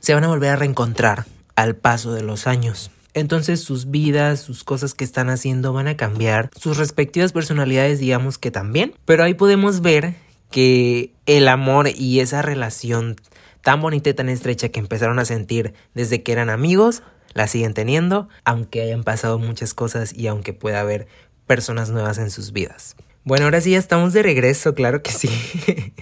se 0.00 0.14
van 0.14 0.24
a 0.24 0.28
volver 0.28 0.50
a 0.50 0.56
reencontrar 0.56 1.26
al 1.54 1.76
paso 1.76 2.12
de 2.12 2.22
los 2.22 2.46
años. 2.46 2.90
Entonces 3.14 3.62
sus 3.62 3.90
vidas, 3.90 4.40
sus 4.40 4.64
cosas 4.64 4.94
que 4.94 5.04
están 5.04 5.30
haciendo 5.30 5.72
van 5.72 5.88
a 5.88 5.96
cambiar, 5.96 6.50
sus 6.56 6.76
respectivas 6.76 7.32
personalidades 7.32 8.00
digamos 8.00 8.38
que 8.38 8.50
también, 8.50 8.94
pero 9.04 9.24
ahí 9.24 9.34
podemos 9.34 9.80
ver 9.80 10.14
que 10.50 11.12
el 11.26 11.48
amor 11.48 11.88
y 11.88 12.20
esa 12.20 12.42
relación 12.42 13.16
tan 13.68 13.82
bonita 13.82 14.08
y 14.08 14.14
tan 14.14 14.30
estrecha 14.30 14.70
que 14.70 14.80
empezaron 14.80 15.18
a 15.18 15.26
sentir 15.26 15.74
desde 15.92 16.22
que 16.22 16.32
eran 16.32 16.48
amigos, 16.48 17.02
la 17.34 17.46
siguen 17.48 17.74
teniendo, 17.74 18.30
aunque 18.46 18.80
hayan 18.80 19.04
pasado 19.04 19.38
muchas 19.38 19.74
cosas 19.74 20.14
y 20.16 20.26
aunque 20.26 20.54
pueda 20.54 20.80
haber 20.80 21.06
personas 21.46 21.90
nuevas 21.90 22.16
en 22.16 22.30
sus 22.30 22.54
vidas. 22.54 22.96
Bueno, 23.24 23.44
ahora 23.44 23.60
sí 23.60 23.72
ya 23.72 23.78
estamos 23.78 24.14
de 24.14 24.22
regreso, 24.22 24.74
claro 24.74 25.02
que 25.02 25.10
sí. 25.10 25.28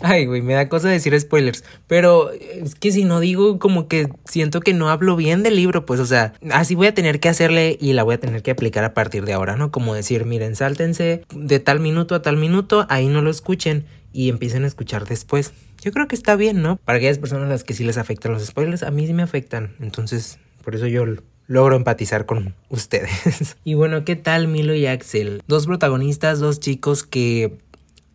Ay, 0.00 0.26
güey, 0.26 0.42
me 0.42 0.54
da 0.54 0.68
cosa 0.68 0.88
decir 0.88 1.16
spoilers. 1.20 1.62
Pero 1.86 2.32
es 2.32 2.74
que 2.74 2.90
si 2.90 3.04
no 3.04 3.20
digo, 3.20 3.60
como 3.60 3.86
que 3.86 4.08
siento 4.24 4.58
que 4.58 4.74
no 4.74 4.90
hablo 4.90 5.14
bien 5.14 5.44
del 5.44 5.54
libro, 5.54 5.86
pues, 5.86 6.00
o 6.00 6.06
sea, 6.06 6.32
así 6.50 6.74
voy 6.74 6.88
a 6.88 6.94
tener 6.94 7.20
que 7.20 7.28
hacerle 7.28 7.78
y 7.80 7.92
la 7.92 8.02
voy 8.02 8.16
a 8.16 8.20
tener 8.20 8.42
que 8.42 8.50
aplicar 8.50 8.82
a 8.82 8.94
partir 8.94 9.26
de 9.26 9.34
ahora, 9.34 9.54
¿no? 9.54 9.70
Como 9.70 9.94
decir, 9.94 10.24
miren, 10.24 10.56
sáltense 10.56 11.22
de 11.32 11.60
tal 11.60 11.78
minuto 11.78 12.16
a 12.16 12.22
tal 12.22 12.36
minuto, 12.36 12.84
ahí 12.88 13.06
no 13.06 13.22
lo 13.22 13.30
escuchen 13.30 13.86
y 14.12 14.28
empiecen 14.28 14.64
a 14.64 14.66
escuchar 14.66 15.06
después. 15.06 15.52
Yo 15.82 15.90
creo 15.90 16.06
que 16.06 16.14
está 16.14 16.36
bien, 16.36 16.62
¿no? 16.62 16.76
Para 16.76 16.98
aquellas 16.98 17.18
personas 17.18 17.46
a 17.46 17.48
las 17.48 17.64
que 17.64 17.74
sí 17.74 17.82
les 17.82 17.98
afectan 17.98 18.32
los 18.32 18.46
spoilers, 18.46 18.84
a 18.84 18.92
mí 18.92 19.04
sí 19.04 19.12
me 19.12 19.24
afectan. 19.24 19.74
Entonces, 19.80 20.38
por 20.62 20.76
eso 20.76 20.86
yo 20.86 21.04
logro 21.48 21.74
empatizar 21.74 22.24
con 22.24 22.54
ustedes. 22.68 23.56
y 23.64 23.74
bueno, 23.74 24.04
¿qué 24.04 24.14
tal 24.14 24.46
Milo 24.46 24.76
y 24.76 24.86
Axel? 24.86 25.42
Dos 25.48 25.66
protagonistas, 25.66 26.38
dos 26.38 26.60
chicos 26.60 27.02
que 27.02 27.58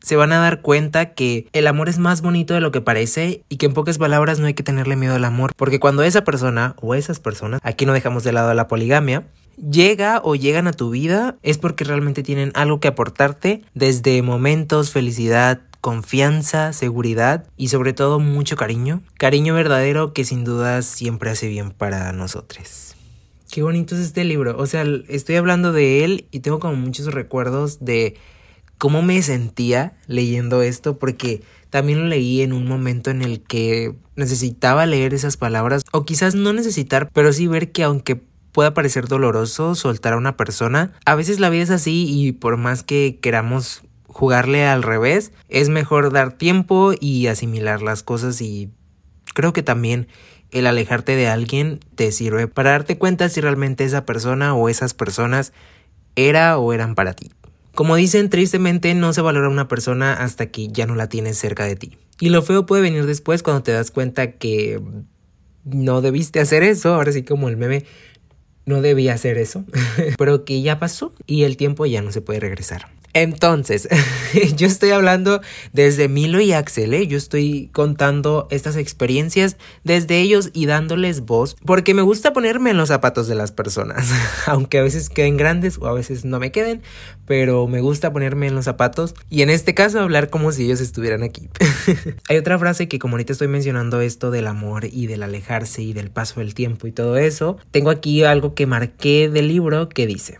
se 0.02 0.16
van 0.16 0.32
a 0.32 0.38
dar 0.38 0.62
cuenta 0.62 1.14
que 1.14 1.50
el 1.52 1.68
amor 1.68 1.90
es 1.90 1.98
más 1.98 2.22
bonito 2.22 2.54
de 2.54 2.62
lo 2.62 2.72
que 2.72 2.80
parece 2.80 3.44
y 3.50 3.58
que 3.58 3.66
en 3.66 3.74
pocas 3.74 3.98
palabras 3.98 4.40
no 4.40 4.48
hay 4.48 4.54
que 4.54 4.64
tenerle 4.64 4.96
miedo 4.96 5.16
al 5.16 5.26
amor, 5.26 5.52
porque 5.58 5.82
cuando 5.82 6.04
esa 6.04 6.24
persona 6.24 6.78
o 6.82 6.96
esas 6.96 7.20
personas, 7.20 7.60
aquí 7.62 7.86
no 7.86 7.92
dejamos 7.92 8.24
de 8.24 8.32
lado 8.32 8.54
la 8.54 8.70
poligamia, 8.70 9.28
llega 9.58 10.22
o 10.24 10.36
llegan 10.36 10.68
a 10.68 10.72
tu 10.72 10.92
vida 10.92 11.36
es 11.44 11.58
porque 11.58 11.84
realmente 11.84 12.24
tienen 12.24 12.52
algo 12.54 12.80
que 12.80 12.88
aportarte 12.88 13.64
desde 13.74 14.22
momentos, 14.22 14.92
felicidad, 14.92 15.60
confianza, 15.88 16.74
seguridad 16.74 17.48
y 17.56 17.70
sobre 17.70 17.94
todo 17.94 18.20
mucho 18.20 18.58
cariño. 18.58 19.04
Cariño 19.18 19.54
verdadero 19.54 20.12
que 20.12 20.26
sin 20.26 20.44
duda 20.44 20.82
siempre 20.82 21.30
hace 21.30 21.48
bien 21.48 21.72
para 21.72 22.12
nosotros. 22.12 22.94
Qué 23.50 23.64
bonito 23.64 23.96
es 23.96 24.02
este 24.02 24.26
libro. 24.26 24.58
O 24.58 24.66
sea, 24.66 24.84
estoy 25.08 25.38
hablando 25.38 25.72
de 25.72 26.04
él 26.04 26.28
y 26.30 26.42
tengo 26.42 26.60
como 26.60 26.76
muchos 26.76 27.06
recuerdos 27.14 27.86
de 27.86 28.18
cómo 28.78 29.02
me 29.02 29.22
sentía 29.22 29.94
leyendo 30.08 30.62
esto 30.62 31.00
porque 31.00 31.42
también 31.70 32.02
lo 32.02 32.08
leí 32.08 32.42
en 32.42 32.52
un 32.52 32.68
momento 32.68 33.10
en 33.10 33.22
el 33.22 33.40
que 33.40 33.96
necesitaba 34.18 34.86
leer 34.86 35.14
esas 35.14 35.38
palabras 35.38 35.86
o 35.94 36.04
quizás 36.04 36.36
no 36.36 36.52
necesitar, 36.52 37.10
pero 37.14 37.32
sí 37.32 37.48
ver 37.48 37.72
que 37.72 37.84
aunque 37.84 38.22
pueda 38.52 38.74
parecer 38.74 39.08
doloroso 39.08 39.74
soltar 39.74 40.16
a 40.16 40.18
una 40.18 40.36
persona, 40.36 40.92
a 41.06 41.16
veces 41.16 41.40
la 41.40 41.50
vida 41.50 41.64
es 41.64 41.70
así 41.70 42.06
y 42.10 42.34
por 42.34 42.58
más 42.58 42.84
que 42.84 43.20
queramos 43.22 43.84
jugarle 44.18 44.66
al 44.66 44.82
revés, 44.82 45.32
es 45.48 45.70
mejor 45.70 46.12
dar 46.12 46.32
tiempo 46.32 46.92
y 47.00 47.28
asimilar 47.28 47.84
las 47.84 48.02
cosas 48.02 48.42
y 48.42 48.72
creo 49.36 49.54
que 49.54 49.62
también 49.62 50.08
el 50.50 50.66
alejarte 50.66 51.16
de 51.16 51.28
alguien 51.28 51.80
te 51.94 52.12
sirve 52.12 52.48
para 52.48 52.72
darte 52.72 52.98
cuenta 52.98 53.30
si 53.30 53.42
realmente 53.42 53.84
esa 53.84 54.06
persona 54.06 54.56
o 54.56 54.70
esas 54.70 54.96
personas 54.96 55.54
era 56.16 56.58
o 56.58 56.74
eran 56.74 56.96
para 56.96 57.14
ti. 57.14 57.30
Como 57.76 57.96
dicen, 57.96 58.32
tristemente 58.32 58.96
no 58.96 59.14
se 59.14 59.22
valora 59.22 59.50
una 59.50 59.68
persona 59.68 60.14
hasta 60.14 60.48
que 60.48 60.70
ya 60.70 60.88
no 60.88 60.96
la 60.96 61.10
tienes 61.10 61.38
cerca 61.38 61.66
de 61.66 61.76
ti. 61.76 61.96
Y 62.20 62.30
lo 62.30 62.42
feo 62.42 62.66
puede 62.66 62.82
venir 62.82 63.06
después 63.06 63.44
cuando 63.44 63.62
te 63.62 63.72
das 63.72 63.92
cuenta 63.92 64.32
que 64.32 64.82
no 65.64 66.02
debiste 66.02 66.40
hacer 66.40 66.64
eso, 66.64 66.96
ahora 66.96 67.12
sí 67.12 67.22
como 67.22 67.50
el 67.50 67.58
meme, 67.58 67.86
no 68.66 68.82
debía 68.82 69.14
hacer 69.14 69.38
eso, 69.38 69.64
pero 70.18 70.44
que 70.44 70.64
ya 70.64 70.80
pasó 70.80 71.14
y 71.28 71.44
el 71.44 71.56
tiempo 71.56 71.86
ya 71.86 72.02
no 72.02 72.12
se 72.12 72.22
puede 72.22 72.40
regresar. 72.40 72.97
Entonces, 73.14 73.88
yo 74.58 74.68
estoy 74.68 74.92
hablando 74.92 75.42
desde 75.74 76.08
Milo 76.08 76.40
y 76.40 76.54
Axel, 76.54 76.94
¿eh? 76.94 77.08
yo 77.08 77.18
estoy 77.18 77.70
contando 77.74 78.48
estas 78.52 78.76
experiencias 78.76 79.58
desde 79.84 80.20
ellos 80.20 80.52
y 80.54 80.66
dándoles 80.66 81.22
voz, 81.22 81.56
porque 81.66 81.94
me 81.94 82.02
gusta 82.02 82.34
ponerme 82.34 82.72
en 82.72 82.78
los 82.78 82.90
zapatos 82.90 83.28
de 83.28 83.36
las 83.36 83.52
personas, 83.52 84.12
aunque 84.46 84.78
a 84.80 84.84
veces 84.84 85.10
queden 85.10 85.38
grandes 85.38 85.78
o 85.80 85.88
a 85.88 85.94
veces 85.94 86.26
no 86.26 86.40
me 86.40 86.52
queden, 86.52 86.82
pero 87.26 87.68
me 87.68 87.82
gusta 87.82 88.14
ponerme 88.14 88.48
en 88.48 88.56
los 88.56 88.66
zapatos 88.66 89.16
y 89.30 89.42
en 89.42 89.50
este 89.50 89.74
caso 89.74 90.00
hablar 90.00 90.30
como 90.30 90.52
si 90.52 90.66
ellos 90.66 90.82
estuvieran 90.82 91.24
aquí. 91.24 91.50
Hay 92.30 92.38
otra 92.38 92.60
frase 92.60 92.88
que 92.88 93.00
como 93.00 93.16
ahorita 93.16 93.34
estoy 93.34 93.48
mencionando 93.48 94.02
esto 94.02 94.32
del 94.32 94.48
amor 94.48 94.86
y 94.86 95.08
del 95.08 95.24
alejarse 95.24 95.82
y 95.82 95.94
del 95.94 96.12
paso 96.12 96.40
del 96.40 96.54
tiempo 96.54 96.88
y 96.88 96.92
todo 96.92 97.18
eso, 97.18 97.58
tengo 97.72 97.90
aquí 97.90 98.24
algo 98.24 98.54
que 98.54 98.68
marqué 98.68 99.30
del 99.30 99.48
libro 99.48 99.90
que 99.90 100.06
dice, 100.06 100.40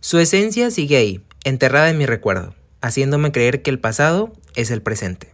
su 0.00 0.18
esencia 0.18 0.70
sigue 0.70 0.96
ahí 0.96 1.20
enterrada 1.46 1.88
en 1.88 1.96
mi 1.96 2.06
recuerdo, 2.06 2.54
haciéndome 2.80 3.30
creer 3.30 3.62
que 3.62 3.70
el 3.70 3.78
pasado 3.78 4.32
es 4.56 4.72
el 4.72 4.82
presente. 4.82 5.32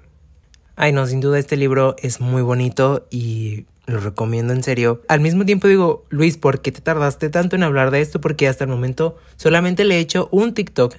Ay, 0.76 0.92
no, 0.92 1.06
sin 1.06 1.20
duda 1.20 1.38
este 1.38 1.56
libro 1.56 1.96
es 2.02 2.20
muy 2.20 2.42
bonito 2.42 3.06
y 3.10 3.64
lo 3.86 3.98
recomiendo 3.98 4.52
en 4.52 4.62
serio. 4.62 5.00
Al 5.08 5.20
mismo 5.20 5.46
tiempo 5.46 5.68
digo, 5.68 6.04
Luis, 6.10 6.36
¿por 6.36 6.60
qué 6.60 6.70
te 6.70 6.82
tardaste 6.82 7.30
tanto 7.30 7.56
en 7.56 7.62
hablar 7.62 7.90
de 7.90 8.02
esto? 8.02 8.20
Porque 8.20 8.46
hasta 8.46 8.64
el 8.64 8.70
momento 8.70 9.16
solamente 9.36 9.84
le 9.84 9.96
he 9.96 10.00
hecho 10.00 10.28
un 10.30 10.52
TikTok 10.52 10.94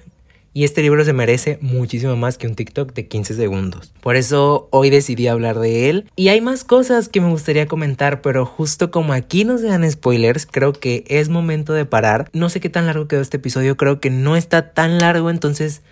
y 0.54 0.62
este 0.62 0.82
libro 0.82 1.04
se 1.04 1.12
merece 1.12 1.58
muchísimo 1.60 2.16
más 2.16 2.38
que 2.38 2.46
un 2.46 2.54
TikTok 2.54 2.94
de 2.94 3.08
15 3.08 3.34
segundos. 3.34 3.92
Por 4.00 4.14
eso 4.14 4.68
hoy 4.70 4.88
decidí 4.88 5.26
hablar 5.26 5.58
de 5.58 5.90
él. 5.90 6.08
Y 6.14 6.28
hay 6.28 6.40
más 6.40 6.62
cosas 6.62 7.08
que 7.08 7.20
me 7.20 7.28
gustaría 7.28 7.66
comentar, 7.66 8.22
pero 8.22 8.46
justo 8.46 8.92
como 8.92 9.12
aquí 9.12 9.44
no 9.44 9.58
se 9.58 9.66
dan 9.66 9.90
spoilers, 9.90 10.46
creo 10.46 10.72
que 10.72 11.04
es 11.08 11.28
momento 11.28 11.72
de 11.72 11.84
parar. 11.84 12.30
No 12.32 12.48
sé 12.48 12.60
qué 12.60 12.70
tan 12.70 12.86
largo 12.86 13.08
quedó 13.08 13.20
este 13.20 13.38
episodio, 13.38 13.76
creo 13.76 13.98
que 13.98 14.10
no 14.10 14.36
está 14.36 14.72
tan 14.72 14.98
largo, 14.98 15.28
entonces... 15.28 15.82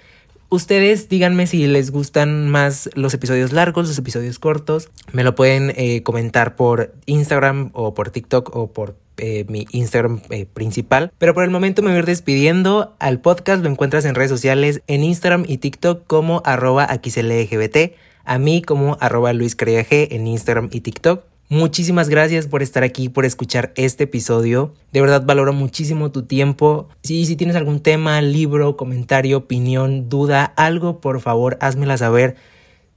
Ustedes 0.49 1.09
díganme 1.09 1.47
si 1.47 1.67
les 1.67 1.91
gustan 1.91 2.51
más 2.51 2.91
los 2.93 3.15
episodios 3.15 3.53
largos, 3.53 3.89
los 3.89 3.97
episodios 3.97 4.39
cortos. 4.39 4.91
Me 5.11 5.25
lo 5.25 5.35
pueden 5.35 5.73
eh, 5.77 6.03
comentar 6.03 6.57
por 6.57 6.93
Instagram 7.07 7.71
o 7.73 7.95
por 7.95 8.11
TikTok 8.11 8.55
o 8.55 8.71
por 8.71 8.95
eh, 9.25 9.45
mi 9.49 9.69
Instagram 9.71 10.21
eh, 10.31 10.47
principal. 10.47 11.13
Pero 11.17 11.33
por 11.33 11.45
el 11.45 11.51
momento 11.51 11.81
me 11.81 11.91
voy 11.91 11.97
a 11.97 11.99
ir 12.01 12.07
despidiendo. 12.07 12.97
Al 12.99 13.21
podcast 13.21 13.63
lo 13.63 13.71
encuentras 13.71 14.05
en 14.05 14.17
redes 14.17 14.33
sociales, 14.33 14.83
en 14.89 15.05
Instagram 15.05 15.45
y 15.47 15.59
TikTok 15.59 16.05
como 16.09 16.43
arroba 16.45 16.89
LGBT. 16.93 17.93
A 18.25 18.39
mí 18.39 18.63
como 18.63 18.97
arroba 19.01 19.33
Luis 19.33 19.57
en 19.61 20.27
Instagram 20.27 20.71
y 20.73 20.81
TikTok. 20.81 21.23
Muchísimas 21.49 22.09
gracias 22.09 22.49
por 22.49 22.63
estar 22.63 22.83
aquí, 22.83 23.09
por 23.09 23.25
escuchar 23.25 23.73
este 23.77 24.05
episodio. 24.05 24.75
De 24.91 25.01
verdad 25.01 25.25
valoro 25.25 25.53
muchísimo 25.53 26.11
tu 26.11 26.25
tiempo. 26.25 26.89
Si, 27.05 27.25
si 27.25 27.37
tienes 27.37 27.55
algún 27.55 27.79
tema, 27.79 28.21
libro, 28.23 28.77
comentario, 28.77 29.37
opinión, 29.37 30.09
duda, 30.09 30.45
algo, 30.57 31.01
por 31.01 31.21
favor, 31.21 31.59
házmela 31.61 31.97
saber. 31.97 32.35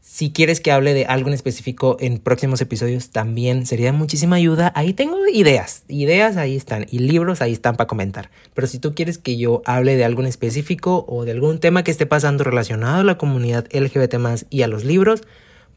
Si 0.08 0.32
quieres 0.32 0.62
que 0.62 0.72
hable 0.72 0.94
de 0.94 1.08
algo 1.08 1.30
en 1.30 1.34
específico 1.34 1.98
en 2.00 2.20
próximos 2.20 2.62
episodios, 2.62 3.10
también 3.10 3.66
sería 3.66 3.92
muchísima 3.92 4.36
ayuda. 4.36 4.72
Ahí 4.76 4.94
tengo 4.94 5.18
ideas. 5.28 5.84
Ideas 5.88 6.38
ahí 6.38 6.56
están. 6.56 6.86
Y 6.92 7.00
libros 7.00 7.42
ahí 7.42 7.52
están 7.52 7.76
para 7.76 7.88
comentar. 7.88 8.30
Pero 8.54 8.68
si 8.68 8.78
tú 8.78 8.94
quieres 8.94 9.18
que 9.18 9.36
yo 9.36 9.64
hable 9.66 9.98
de 9.98 10.06
algo 10.06 10.22
en 10.22 10.28
específico 10.28 11.06
o 11.10 11.26
de 11.26 11.32
algún 11.32 11.60
tema 11.60 11.84
que 11.84 11.90
esté 11.90 12.06
pasando 12.06 12.44
relacionado 12.44 13.02
a 13.02 13.04
la 13.04 13.18
comunidad 13.18 13.66
LGBT 13.74 14.16
y 14.52 14.62
a 14.62 14.68
los 14.68 14.86
libros, 14.86 15.24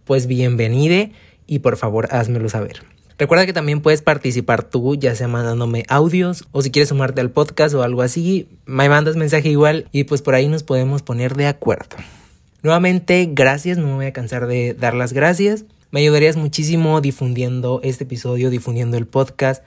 pues 0.04 0.26
bienvenide 0.26 1.12
y 1.46 1.60
por 1.60 1.78
favor 1.78 2.06
házmelo 2.12 2.50
saber. 2.50 2.82
Recuerda 3.16 3.46
que 3.46 3.54
también 3.54 3.80
puedes 3.80 4.02
participar 4.02 4.62
tú, 4.62 4.94
ya 4.94 5.14
sea 5.16 5.26
mandándome 5.26 5.84
audios 5.88 6.46
o 6.52 6.60
si 6.60 6.70
quieres 6.70 6.90
sumarte 6.90 7.22
al 7.22 7.30
podcast 7.30 7.74
o 7.74 7.82
algo 7.82 8.02
así, 8.02 8.46
me 8.66 8.90
mandas 8.90 9.16
mensaje 9.16 9.48
igual 9.48 9.88
y 9.90 10.04
pues 10.04 10.20
por 10.20 10.34
ahí 10.34 10.48
nos 10.48 10.62
podemos 10.62 11.02
poner 11.02 11.34
de 11.34 11.46
acuerdo. 11.46 11.96
Nuevamente, 12.62 13.28
gracias, 13.30 13.78
no 13.78 13.86
me 13.86 13.94
voy 13.94 14.06
a 14.06 14.12
cansar 14.12 14.46
de 14.46 14.74
dar 14.74 14.94
las 14.94 15.12
gracias. 15.12 15.64
Me 15.90 16.00
ayudarías 16.00 16.36
muchísimo 16.36 17.00
difundiendo 17.00 17.80
este 17.84 18.04
episodio, 18.04 18.50
difundiendo 18.50 18.96
el 18.96 19.06
podcast, 19.06 19.62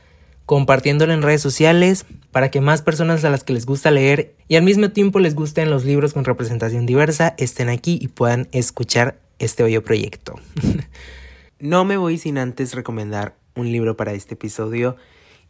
compartiéndolo 0.45 1.13
en 1.13 1.21
redes 1.21 1.41
sociales 1.41 2.05
para 2.31 2.51
que 2.51 2.59
más 2.59 2.81
personas 2.81 3.23
a 3.23 3.29
las 3.29 3.45
que 3.45 3.53
les 3.53 3.65
gusta 3.65 3.91
leer 3.91 4.35
y 4.49 4.57
al 4.57 4.63
mismo 4.63 4.89
tiempo 4.89 5.19
les 5.19 5.35
gusten 5.35 5.69
los 5.69 5.85
libros 5.85 6.13
con 6.13 6.25
representación 6.25 6.85
diversa 6.85 7.33
estén 7.37 7.69
aquí 7.69 7.97
y 8.01 8.09
puedan 8.09 8.49
escuchar 8.51 9.17
este 9.39 9.63
hoyo 9.63 9.83
proyecto. 9.83 10.35
no 11.59 11.85
me 11.85 11.95
voy 11.95 12.17
sin 12.17 12.37
antes 12.37 12.73
recomendar 12.73 13.35
un 13.55 13.71
libro 13.71 13.95
para 13.95 14.11
este 14.11 14.33
episodio 14.33 14.97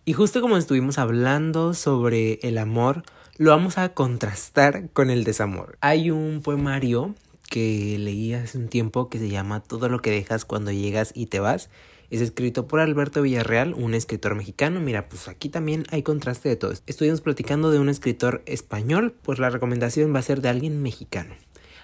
y 0.06 0.14
justo 0.14 0.42
como 0.42 0.58
estuvimos 0.58 1.00
hablando 1.00 1.74
sobre 1.74 2.40
el 2.44 2.60
amor, 2.60 3.04
lo 3.38 3.50
vamos 3.50 3.78
a 3.78 3.90
contrastar 3.90 4.90
con 4.94 5.10
el 5.10 5.24
desamor. 5.24 5.78
Hay 5.82 6.12
un 6.12 6.42
poemario 6.44 7.16
que 7.52 7.98
leí 8.00 8.34
hace 8.34 8.58
un 8.58 8.70
tiempo 8.70 9.10
que 9.10 9.20
se 9.20 9.28
llama 9.28 9.62
Todo 9.62 9.90
lo 9.90 10.00
que 10.00 10.10
dejas 10.10 10.46
cuando 10.46 10.72
llegas 10.72 11.12
y 11.14 11.26
te 11.26 11.42
vas. 11.42 11.70
Es 12.10 12.22
escrito 12.22 12.66
por 12.66 12.80
Alberto 12.80 13.22
Villarreal, 13.22 13.74
un 13.74 13.94
escritor 13.94 14.36
mexicano. 14.36 14.80
Mira, 14.80 15.10
pues 15.10 15.28
aquí 15.28 15.50
también 15.50 15.84
hay 15.90 16.02
contraste 16.02 16.48
de 16.48 16.56
todo. 16.56 16.72
Estuvimos 16.88 17.20
platicando 17.20 17.70
de 17.70 17.80
un 17.80 17.90
escritor 17.90 18.42
español, 18.46 19.14
pues 19.22 19.38
la 19.38 19.50
recomendación 19.50 20.16
va 20.16 20.20
a 20.20 20.24
ser 20.24 20.42
de 20.42 20.48
alguien 20.48 20.82
mexicano. 20.82 21.36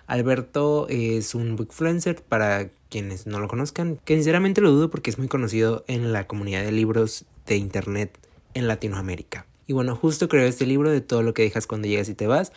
Alberto 0.06 0.88
es 0.88 1.36
un 1.36 1.58
bookfluencer 1.58 2.24
para 2.24 2.70
quienes 2.90 3.28
no 3.28 3.42
lo 3.42 3.50
conozcan, 3.50 4.00
que 4.06 4.16
sinceramente 4.16 4.62
lo 4.62 4.72
dudo 4.72 4.90
porque 4.90 5.10
es 5.10 5.18
muy 5.18 5.28
conocido 5.28 5.84
en 5.88 6.14
la 6.14 6.28
comunidad 6.28 6.64
de 6.64 6.72
libros 6.72 7.26
de 7.46 7.58
internet 7.58 8.18
en 8.54 8.70
Latinoamérica. 8.70 9.46
Y 9.66 9.74
bueno, 9.74 9.98
justo 9.98 10.30
creó 10.30 10.48
este 10.48 10.66
libro 10.66 10.90
de 10.90 11.02
todo 11.02 11.24
lo 11.24 11.34
que 11.34 11.42
dejas 11.42 11.68
cuando 11.68 11.90
llegas 11.90 12.08
y 12.08 12.14
te 12.14 12.26
vas 12.26 12.54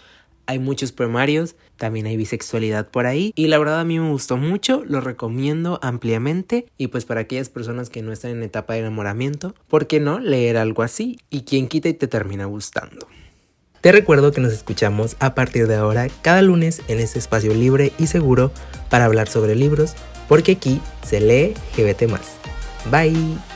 hay 0.50 0.58
muchos 0.58 0.90
poemarios, 0.90 1.54
también 1.76 2.06
hay 2.06 2.16
bisexualidad 2.16 2.90
por 2.90 3.06
ahí 3.06 3.32
y 3.36 3.46
la 3.46 3.58
verdad 3.58 3.78
a 3.78 3.84
mí 3.84 4.00
me 4.00 4.10
gustó 4.10 4.36
mucho, 4.36 4.82
lo 4.84 5.00
recomiendo 5.00 5.78
ampliamente 5.80 6.66
y 6.76 6.88
pues 6.88 7.04
para 7.04 7.20
aquellas 7.20 7.48
personas 7.48 7.88
que 7.88 8.02
no 8.02 8.10
están 8.10 8.32
en 8.32 8.42
etapa 8.42 8.72
de 8.72 8.80
enamoramiento, 8.80 9.54
¿por 9.68 9.86
qué 9.86 10.00
no 10.00 10.18
leer 10.18 10.56
algo 10.56 10.82
así? 10.82 11.20
Y 11.30 11.42
quien 11.42 11.68
quita 11.68 11.88
y 11.88 11.94
te 11.94 12.08
termina 12.08 12.46
gustando. 12.46 13.06
Te 13.80 13.92
recuerdo 13.92 14.32
que 14.32 14.40
nos 14.40 14.52
escuchamos 14.52 15.16
a 15.20 15.36
partir 15.36 15.68
de 15.68 15.76
ahora 15.76 16.08
cada 16.20 16.42
lunes 16.42 16.82
en 16.88 16.98
este 16.98 17.20
espacio 17.20 17.54
libre 17.54 17.92
y 17.96 18.08
seguro 18.08 18.50
para 18.90 19.04
hablar 19.04 19.28
sobre 19.28 19.54
libros, 19.54 19.94
porque 20.28 20.52
aquí 20.52 20.80
se 21.06 21.20
lee 21.20 21.54
GBT. 21.76 22.10
Bye. 22.90 23.49